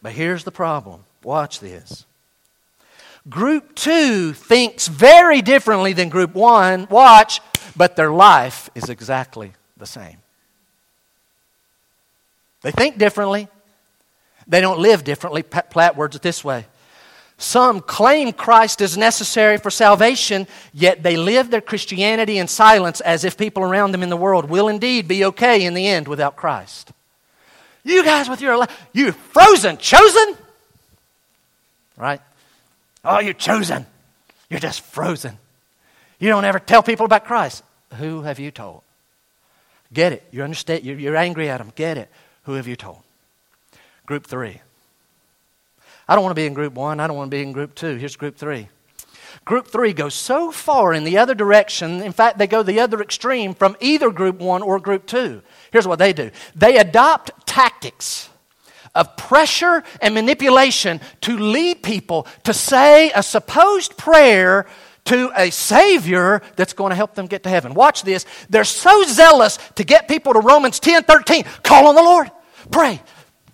[0.00, 1.04] But here's the problem.
[1.22, 2.06] Watch this.
[3.28, 6.88] Group two thinks very differently than group one.
[6.90, 7.40] Watch
[7.76, 10.18] but their life is exactly the same.
[12.62, 13.48] They think differently,
[14.46, 15.42] they don't live differently.
[15.42, 16.66] Platt words it this way.
[17.38, 23.24] Some claim Christ is necessary for salvation, yet they live their Christianity in silence as
[23.24, 26.36] if people around them in the world will indeed be okay in the end without
[26.36, 26.92] Christ.
[27.82, 30.36] You guys with your you frozen, chosen?
[31.96, 32.20] Right?
[33.04, 33.86] Oh, you're chosen.
[34.48, 35.36] You're just frozen.
[36.22, 37.64] You don't ever tell people about Christ.
[37.94, 38.82] Who have you told?
[39.92, 40.24] Get it.
[40.30, 40.84] You understand?
[40.84, 41.72] You're angry at them.
[41.74, 42.08] Get it.
[42.44, 42.98] Who have you told?
[44.06, 44.60] Group three.
[46.06, 47.00] I don't want to be in group one.
[47.00, 47.96] I don't want to be in group two.
[47.96, 48.68] Here's group three.
[49.44, 52.00] Group three goes so far in the other direction.
[52.00, 55.42] In fact, they go the other extreme from either group one or group two.
[55.72, 58.28] Here's what they do they adopt tactics
[58.94, 64.68] of pressure and manipulation to lead people to say a supposed prayer
[65.04, 67.74] to a Savior that's going to help them get to heaven.
[67.74, 68.24] Watch this.
[68.48, 71.44] They're so zealous to get people to Romans 10 13.
[71.62, 72.30] Call on the Lord.
[72.70, 73.00] Pray.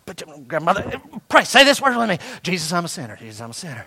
[0.05, 1.44] But grandmother, pray.
[1.44, 2.18] Say this word with me.
[2.42, 3.16] Jesus, I'm a sinner.
[3.16, 3.86] Jesus, I'm a sinner.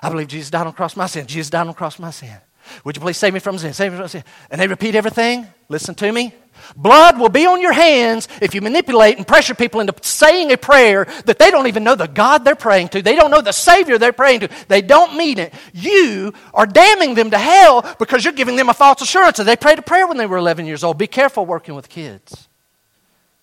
[0.00, 1.26] I believe Jesus died on the cross my sin.
[1.26, 2.36] Jesus died on the cross my sin.
[2.84, 3.72] Would you please save me from sin?
[3.72, 4.24] Save me from sin.
[4.50, 5.46] And they repeat everything.
[5.68, 6.32] Listen to me.
[6.76, 10.56] Blood will be on your hands if you manipulate and pressure people into saying a
[10.56, 13.02] prayer that they don't even know the God they're praying to.
[13.02, 14.48] They don't know the Savior they're praying to.
[14.68, 15.54] They don't mean it.
[15.72, 19.56] You are damning them to hell because you're giving them a false assurance that they
[19.56, 20.98] prayed a prayer when they were 11 years old.
[20.98, 22.48] Be careful working with kids.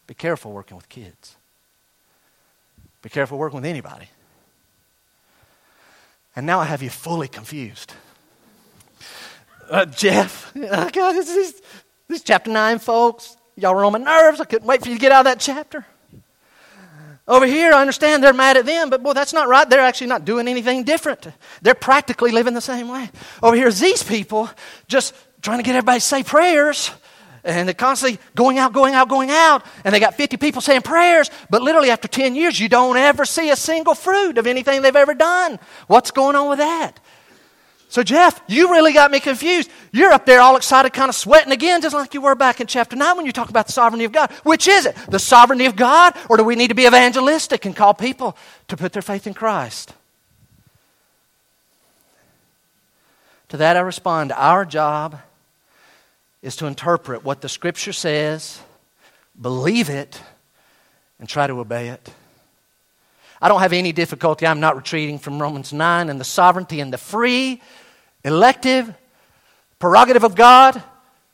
[0.07, 1.35] Be careful working with kids.
[3.01, 4.09] Be careful working with anybody.
[6.35, 7.93] And now I have you fully confused.
[9.69, 11.53] Uh, Jeff, oh God, this is,
[12.07, 13.37] this is chapter 9, folks.
[13.55, 14.39] Y'all were on my nerves.
[14.39, 15.85] I couldn't wait for you to get out of that chapter.
[17.27, 19.67] Over here, I understand they're mad at them, but boy, that's not right.
[19.67, 21.27] They're actually not doing anything different.
[21.63, 23.09] They're practically living the same way.
[23.41, 24.47] Over here, these people
[24.87, 26.91] just trying to get everybody to say prayers,
[27.43, 30.83] and they're constantly going out, going out, going out, and they got 50 people saying
[30.83, 34.83] prayers, but literally after 10 years, you don't ever see a single fruit of anything
[34.83, 35.57] they've ever done.
[35.87, 36.99] What's going on with that?
[37.87, 39.69] So, Jeff, you really got me confused.
[39.91, 42.67] You're up there all excited, kind of sweating again, just like you were back in
[42.67, 44.31] chapter 9 when you talk about the sovereignty of God.
[44.43, 44.95] Which is it?
[45.07, 48.35] The sovereignty of God, or do we need to be evangelistic and call people
[48.67, 49.93] to put their faith in Christ?
[53.49, 55.19] To that I respond our job
[56.41, 58.59] is to interpret what the Scripture says,
[59.39, 60.21] believe it,
[61.19, 62.09] and try to obey it.
[63.45, 64.47] I don't have any difficulty.
[64.47, 67.61] I'm not retreating from Romans 9 and the sovereignty and the free
[68.23, 68.91] elective
[69.77, 70.81] prerogative of God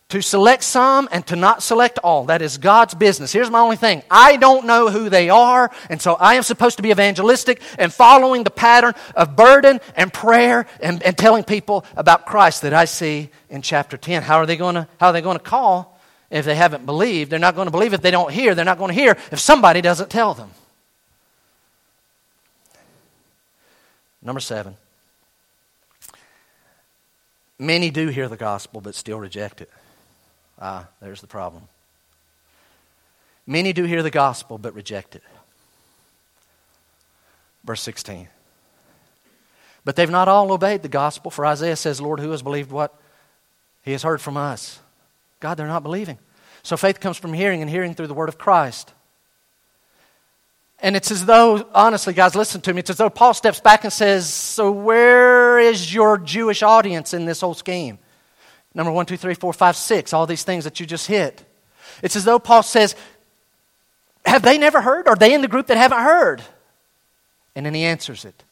[0.10, 2.26] to select some and to not select all.
[2.26, 3.32] That is God's business.
[3.32, 6.76] Here's my only thing I don't know who they are, and so I am supposed
[6.76, 11.86] to be evangelistic and following the pattern of burden and prayer and, and telling people
[11.96, 14.22] about Christ that I see in chapter 10.
[14.22, 15.98] How are they going to, how are they going to call
[16.30, 17.32] if they haven't believed?
[17.32, 18.54] They're not going to believe if they don't hear.
[18.54, 20.52] They're not going to hear if somebody doesn't tell them.
[24.22, 24.76] Number seven.
[27.58, 29.70] Many do hear the gospel but still reject it.
[30.60, 31.64] Ah, there's the problem.
[33.46, 35.24] Many do hear the gospel but reject it.
[37.64, 38.28] Verse 16.
[39.84, 42.94] But they've not all obeyed the gospel, for Isaiah says, Lord, who has believed what
[43.84, 44.80] he has heard from us?
[45.40, 46.20] God, they're not believing.
[46.64, 48.94] So faith comes from hearing, and hearing through the word of Christ.
[50.82, 52.80] And it's as though, honestly, guys, listen to me.
[52.80, 57.26] It's as though Paul steps back and says, So, where is your Jewish audience in
[57.26, 58.00] this whole scheme?
[58.74, 61.44] Number one, two, three, four, five, six, all these things that you just hit.
[62.02, 62.96] It's as though Paul says,
[64.26, 65.08] Have they never heard?
[65.08, 66.42] Are they in the group that haven't heard?
[67.56, 68.44] And then he answers it.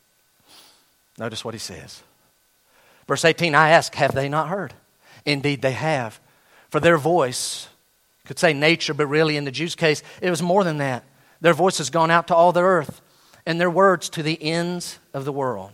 [1.17, 2.03] Notice what he says.
[3.07, 4.75] Verse 18 I ask, Have they not heard?
[5.25, 6.19] Indeed, they have.
[6.69, 7.67] For their voice,
[8.25, 11.03] could say nature, but really in the Jews' case, it was more than that.
[11.41, 13.01] Their voice has gone out to all the earth,
[13.45, 15.71] and their words to the ends of the world.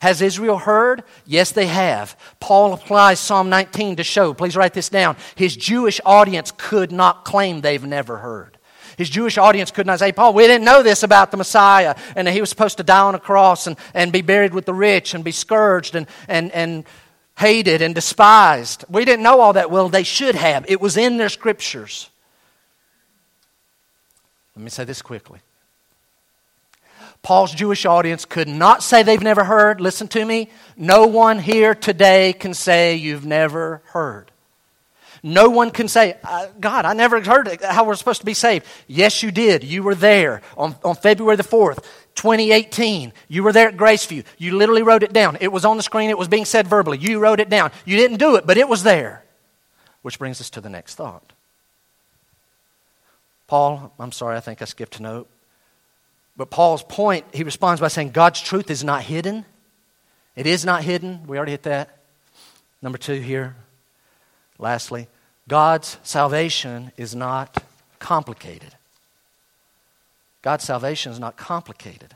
[0.00, 1.04] Has Israel heard?
[1.26, 2.16] Yes, they have.
[2.40, 5.16] Paul applies Psalm 19 to show, please write this down.
[5.34, 8.56] His Jewish audience could not claim they've never heard.
[8.96, 12.26] His Jewish audience could not say, Paul, we didn't know this about the Messiah, and
[12.26, 14.74] that he was supposed to die on a cross and, and be buried with the
[14.74, 16.84] rich and be scourged and, and, and
[17.38, 18.84] hated and despised.
[18.88, 19.70] We didn't know all that.
[19.70, 20.64] Well, they should have.
[20.68, 22.10] It was in their scriptures.
[24.60, 25.40] Let me say this quickly.
[27.22, 29.80] Paul's Jewish audience could not say they've never heard.
[29.80, 30.50] Listen to me.
[30.76, 34.30] No one here today can say you've never heard.
[35.22, 38.66] No one can say, uh, God, I never heard how we're supposed to be saved.
[38.86, 39.64] Yes, you did.
[39.64, 41.82] You were there on, on February the 4th,
[42.16, 43.14] 2018.
[43.28, 44.26] You were there at Graceview.
[44.36, 45.38] You literally wrote it down.
[45.40, 46.98] It was on the screen, it was being said verbally.
[46.98, 47.70] You wrote it down.
[47.86, 49.24] You didn't do it, but it was there.
[50.02, 51.32] Which brings us to the next thought.
[53.50, 55.28] Paul, I'm sorry, I think I skipped a note.
[56.36, 59.44] But Paul's point, he responds by saying, God's truth is not hidden.
[60.36, 61.26] It is not hidden.
[61.26, 61.98] We already hit that.
[62.80, 63.56] Number two here.
[64.56, 65.08] Lastly,
[65.48, 67.64] God's salvation is not
[67.98, 68.72] complicated.
[70.42, 72.14] God's salvation is not complicated.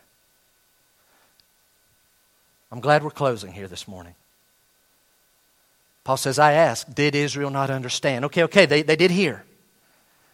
[2.71, 4.15] I'm glad we're closing here this morning.
[6.05, 8.25] Paul says, I ask, did Israel not understand?
[8.27, 9.45] Okay, okay, they, they did hear.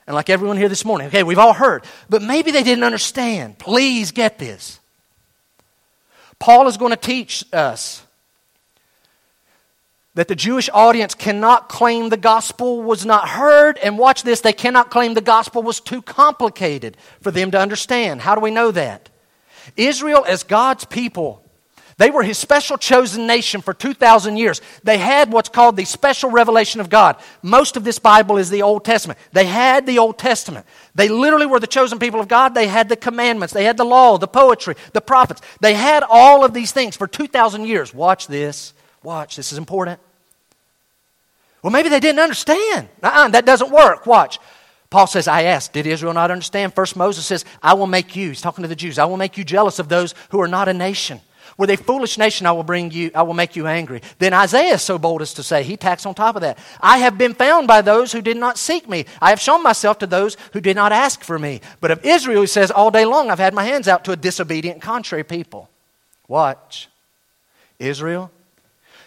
[0.07, 3.59] And like everyone here this morning, okay, we've all heard, but maybe they didn't understand.
[3.59, 4.80] Please get this.
[6.38, 8.03] Paul is going to teach us
[10.14, 13.78] that the Jewish audience cannot claim the gospel was not heard.
[13.78, 18.22] And watch this, they cannot claim the gospel was too complicated for them to understand.
[18.22, 19.09] How do we know that?
[19.76, 21.44] Israel, as God's people,
[22.01, 24.62] they were his special chosen nation for 2,000 years.
[24.82, 27.16] They had what's called the special revelation of God.
[27.42, 29.18] Most of this Bible is the Old Testament.
[29.32, 30.64] They had the Old Testament.
[30.94, 32.55] They literally were the chosen people of God.
[32.55, 35.42] They had the commandments, they had the law, the poetry, the prophets.
[35.61, 37.92] They had all of these things for 2,000 years.
[37.92, 38.72] Watch this.
[39.03, 39.36] Watch.
[39.36, 40.01] This is important.
[41.62, 42.88] Well, maybe they didn't understand.
[43.03, 44.07] Uh-uh, that doesn't work.
[44.07, 44.38] Watch.
[44.88, 46.74] Paul says, I asked, did Israel not understand?
[46.74, 49.36] First, Moses says, I will make you, he's talking to the Jews, I will make
[49.36, 51.20] you jealous of those who are not a nation.
[51.61, 54.00] With a foolish nation, I will bring you, I will make you angry.
[54.18, 56.96] Then Isaiah is so bold as to say, he tacks on top of that, I
[56.96, 59.04] have been found by those who did not seek me.
[59.20, 61.61] I have shown myself to those who did not ask for me.
[61.82, 64.16] But of Israel, he says, all day long I've had my hands out to a
[64.16, 65.68] disobedient, contrary people.
[66.28, 66.88] Watch.
[67.78, 68.30] Israel,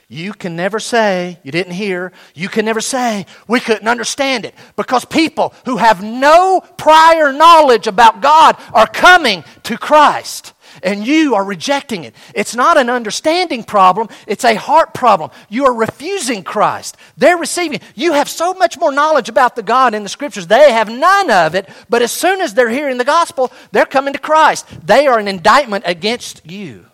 [0.07, 4.53] You can never say, you didn't hear, you can never say, we couldn't understand it.
[4.75, 10.52] Because people who have no prior knowledge about God are coming to Christ
[10.83, 12.13] and you are rejecting it.
[12.35, 15.31] It's not an understanding problem, it's a heart problem.
[15.49, 16.97] You are refusing Christ.
[17.17, 17.79] They're receiving.
[17.95, 20.47] You have so much more knowledge about the God in the scriptures.
[20.47, 24.13] They have none of it, but as soon as they're hearing the gospel, they're coming
[24.13, 24.67] to Christ.
[24.85, 26.85] They are an indictment against you.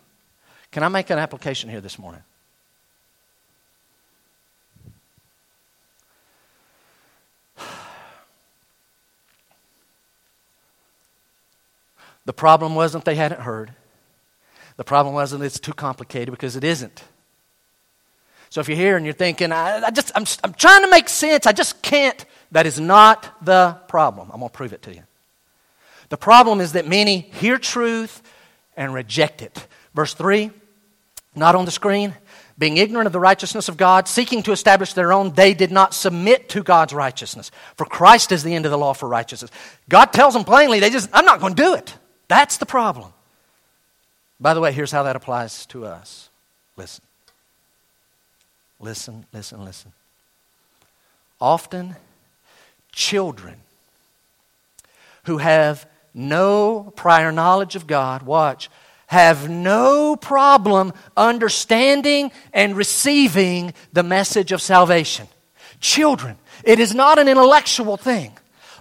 [0.72, 2.22] Can I make an application here this morning?
[12.26, 13.74] The problem wasn't they hadn't heard.
[14.78, 17.04] The problem wasn't it's too complicated because it isn't.
[18.50, 21.08] So if you're here and you're thinking, I, I just, I'm, I'm trying to make
[21.08, 24.30] sense, I just can't, that is not the problem.
[24.32, 25.04] I'm going to prove it to you.
[26.10, 28.24] The problem is that many hear truth
[28.76, 29.68] and reject it.
[29.94, 30.50] Verse 3,
[31.36, 32.16] not on the screen.
[32.58, 35.94] Being ignorant of the righteousness of God, seeking to establish their own, they did not
[35.94, 37.52] submit to God's righteousness.
[37.78, 39.50] For Christ is the end of the law for righteousness.
[39.88, 41.96] God tells them plainly, they just, I'm not going to do it.
[42.30, 43.12] That's the problem.
[44.40, 46.30] By the way, here's how that applies to us.
[46.78, 47.04] Listen.
[48.80, 49.92] Listen, listen, listen.
[51.42, 51.98] Often,
[52.94, 53.56] children
[55.26, 58.70] who have no prior knowledge of God, watch,
[59.08, 65.28] have no problem understanding and receiving the message of salvation.
[65.82, 68.32] Children, it is not an intellectual thing.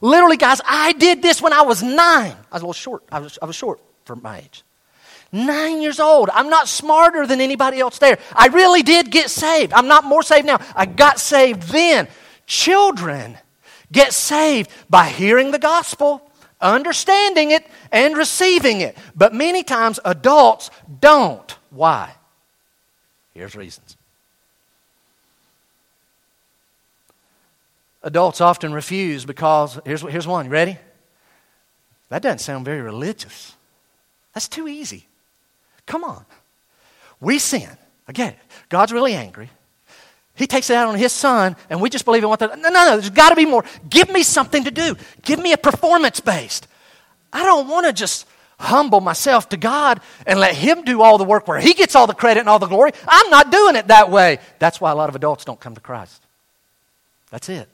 [0.01, 2.36] Literally, guys, I did this when I was nine.
[2.51, 3.03] I was a little short.
[3.11, 4.62] I was, I was short for my age.
[5.30, 6.30] Nine years old.
[6.32, 8.18] I'm not smarter than anybody else there.
[8.34, 9.72] I really did get saved.
[9.72, 10.59] I'm not more saved now.
[10.74, 12.09] I got saved then.
[12.46, 13.36] Children
[13.92, 16.22] get saved by hearing the gospel,
[16.61, 18.96] understanding it, and receiving it.
[19.14, 20.70] But many times adults
[21.01, 21.55] don't.
[21.70, 22.14] Why?
[23.34, 23.97] Here's reasons.
[28.03, 30.78] Adults often refuse because, here's, here's one, you ready?
[32.11, 33.55] That doesn't sound very religious.
[34.34, 35.07] That's too easy.
[35.86, 36.24] Come on.
[37.20, 37.68] We sin.
[38.07, 38.38] I get it.
[38.68, 39.51] God's really angry.
[40.34, 42.46] He takes it out on his son, and we just believe in what the.
[42.46, 42.90] No, no, no.
[42.92, 43.64] There's got to be more.
[43.90, 44.96] Give me something to do.
[45.22, 46.68] Give me a performance based.
[47.32, 48.26] I don't want to just
[48.61, 52.07] humble myself to God and let Him do all the work where He gets all
[52.07, 52.92] the credit and all the glory.
[53.09, 54.38] I'm not doing it that way.
[54.61, 56.22] That's why a lot of adults don't come to Christ.
[57.30, 57.68] That's it.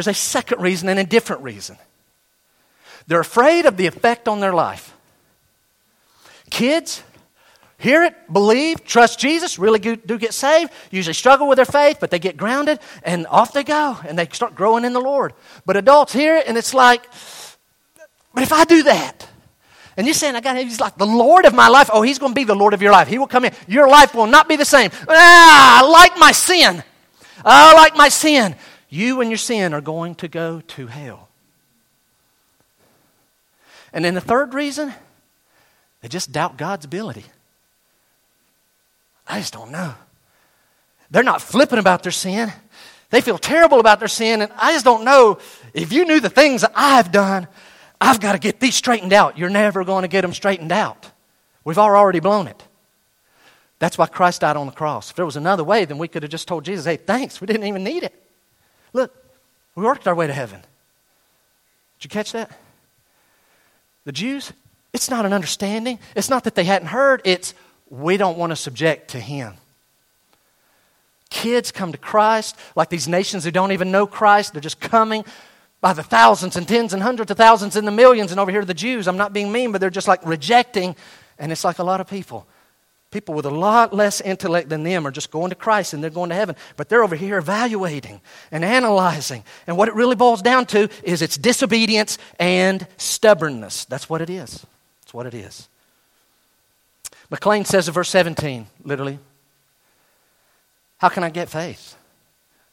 [0.00, 1.76] Here's a second reason and a different reason
[3.06, 4.96] they're afraid of the effect on their life.
[6.48, 7.02] Kids,
[7.76, 12.10] hear it, believe, trust Jesus, really do get saved, usually struggle with their faith, but
[12.10, 15.34] they get grounded and off they go and they start growing in the Lord.
[15.66, 17.06] But adults hear it and it's like,
[18.32, 19.28] but if I do that,
[19.98, 21.90] and you're saying, I got him, he's like the Lord of my life.
[21.92, 23.06] Oh, he's going to be the Lord of your life.
[23.06, 23.52] He will come in.
[23.68, 24.90] Your life will not be the same.
[25.06, 26.82] Ah, I like my sin.
[27.44, 28.54] I like my sin.
[28.90, 31.28] You and your sin are going to go to hell.
[33.92, 34.92] And then the third reason,
[36.02, 37.24] they just doubt God's ability.
[39.26, 39.94] I just don't know.
[41.10, 42.52] They're not flippant about their sin.
[43.10, 45.38] They feel terrible about their sin, and I just don't know.
[45.74, 47.48] If you knew the things that I've done,
[48.00, 49.38] I've got to get these straightened out.
[49.38, 51.10] You're never going to get them straightened out.
[51.64, 52.62] We've already blown it.
[53.80, 55.10] That's why Christ died on the cross.
[55.10, 57.46] If there was another way, then we could have just told Jesus, hey, thanks, we
[57.46, 58.19] didn't even need it.
[58.92, 59.14] Look,
[59.74, 60.60] we worked our way to heaven.
[61.98, 62.50] Did you catch that?
[64.04, 64.52] The Jews,
[64.92, 65.98] it's not an understanding.
[66.16, 67.54] It's not that they hadn't heard, it's
[67.90, 69.54] we don't want to subject to Him.
[71.28, 74.52] Kids come to Christ like these nations who don't even know Christ.
[74.52, 75.24] They're just coming
[75.80, 78.32] by the thousands and tens and hundreds of thousands and the millions.
[78.32, 80.96] And over here, the Jews, I'm not being mean, but they're just like rejecting.
[81.38, 82.46] And it's like a lot of people.
[83.10, 86.10] People with a lot less intellect than them are just going to Christ and they're
[86.10, 86.54] going to heaven.
[86.76, 88.20] But they're over here evaluating
[88.52, 89.42] and analyzing.
[89.66, 93.84] And what it really boils down to is it's disobedience and stubbornness.
[93.86, 94.64] That's what it is.
[95.00, 95.68] That's what it is.
[97.30, 99.18] McLean says in verse 17, literally,
[100.98, 101.96] How can I get faith?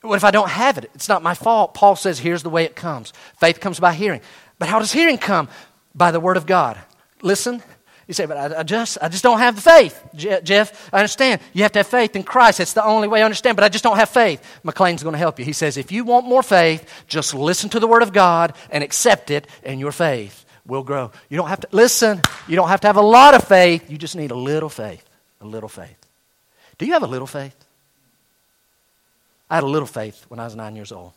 [0.02, 0.90] What if I don't have it?
[0.94, 1.74] It's not my fault.
[1.74, 4.22] Paul says, Here's the way it comes faith comes by hearing.
[4.60, 5.50] But how does hearing come?
[5.96, 6.78] By the Word of God.
[7.24, 7.64] Listen,
[8.08, 10.02] you say, but I, I, just, I just don't have the faith.
[10.16, 11.42] Jeff, I understand.
[11.52, 12.60] You have to have faith in Christ.
[12.60, 14.42] That's the only way I understand, but I just don't have faith.
[14.64, 15.46] McLean's going to help you.
[15.46, 18.82] He says, if you want more faith, just listen to the Word of God and
[18.82, 21.12] accept it, and your faith will grow.
[21.30, 23.90] You don't have to, listen, you don't have to have a lot of faith.
[23.92, 25.04] You just need a little faith.
[25.42, 25.98] A little faith.
[26.78, 27.56] Do you have a little faith?
[29.50, 31.12] I had a little faith when I was nine years old.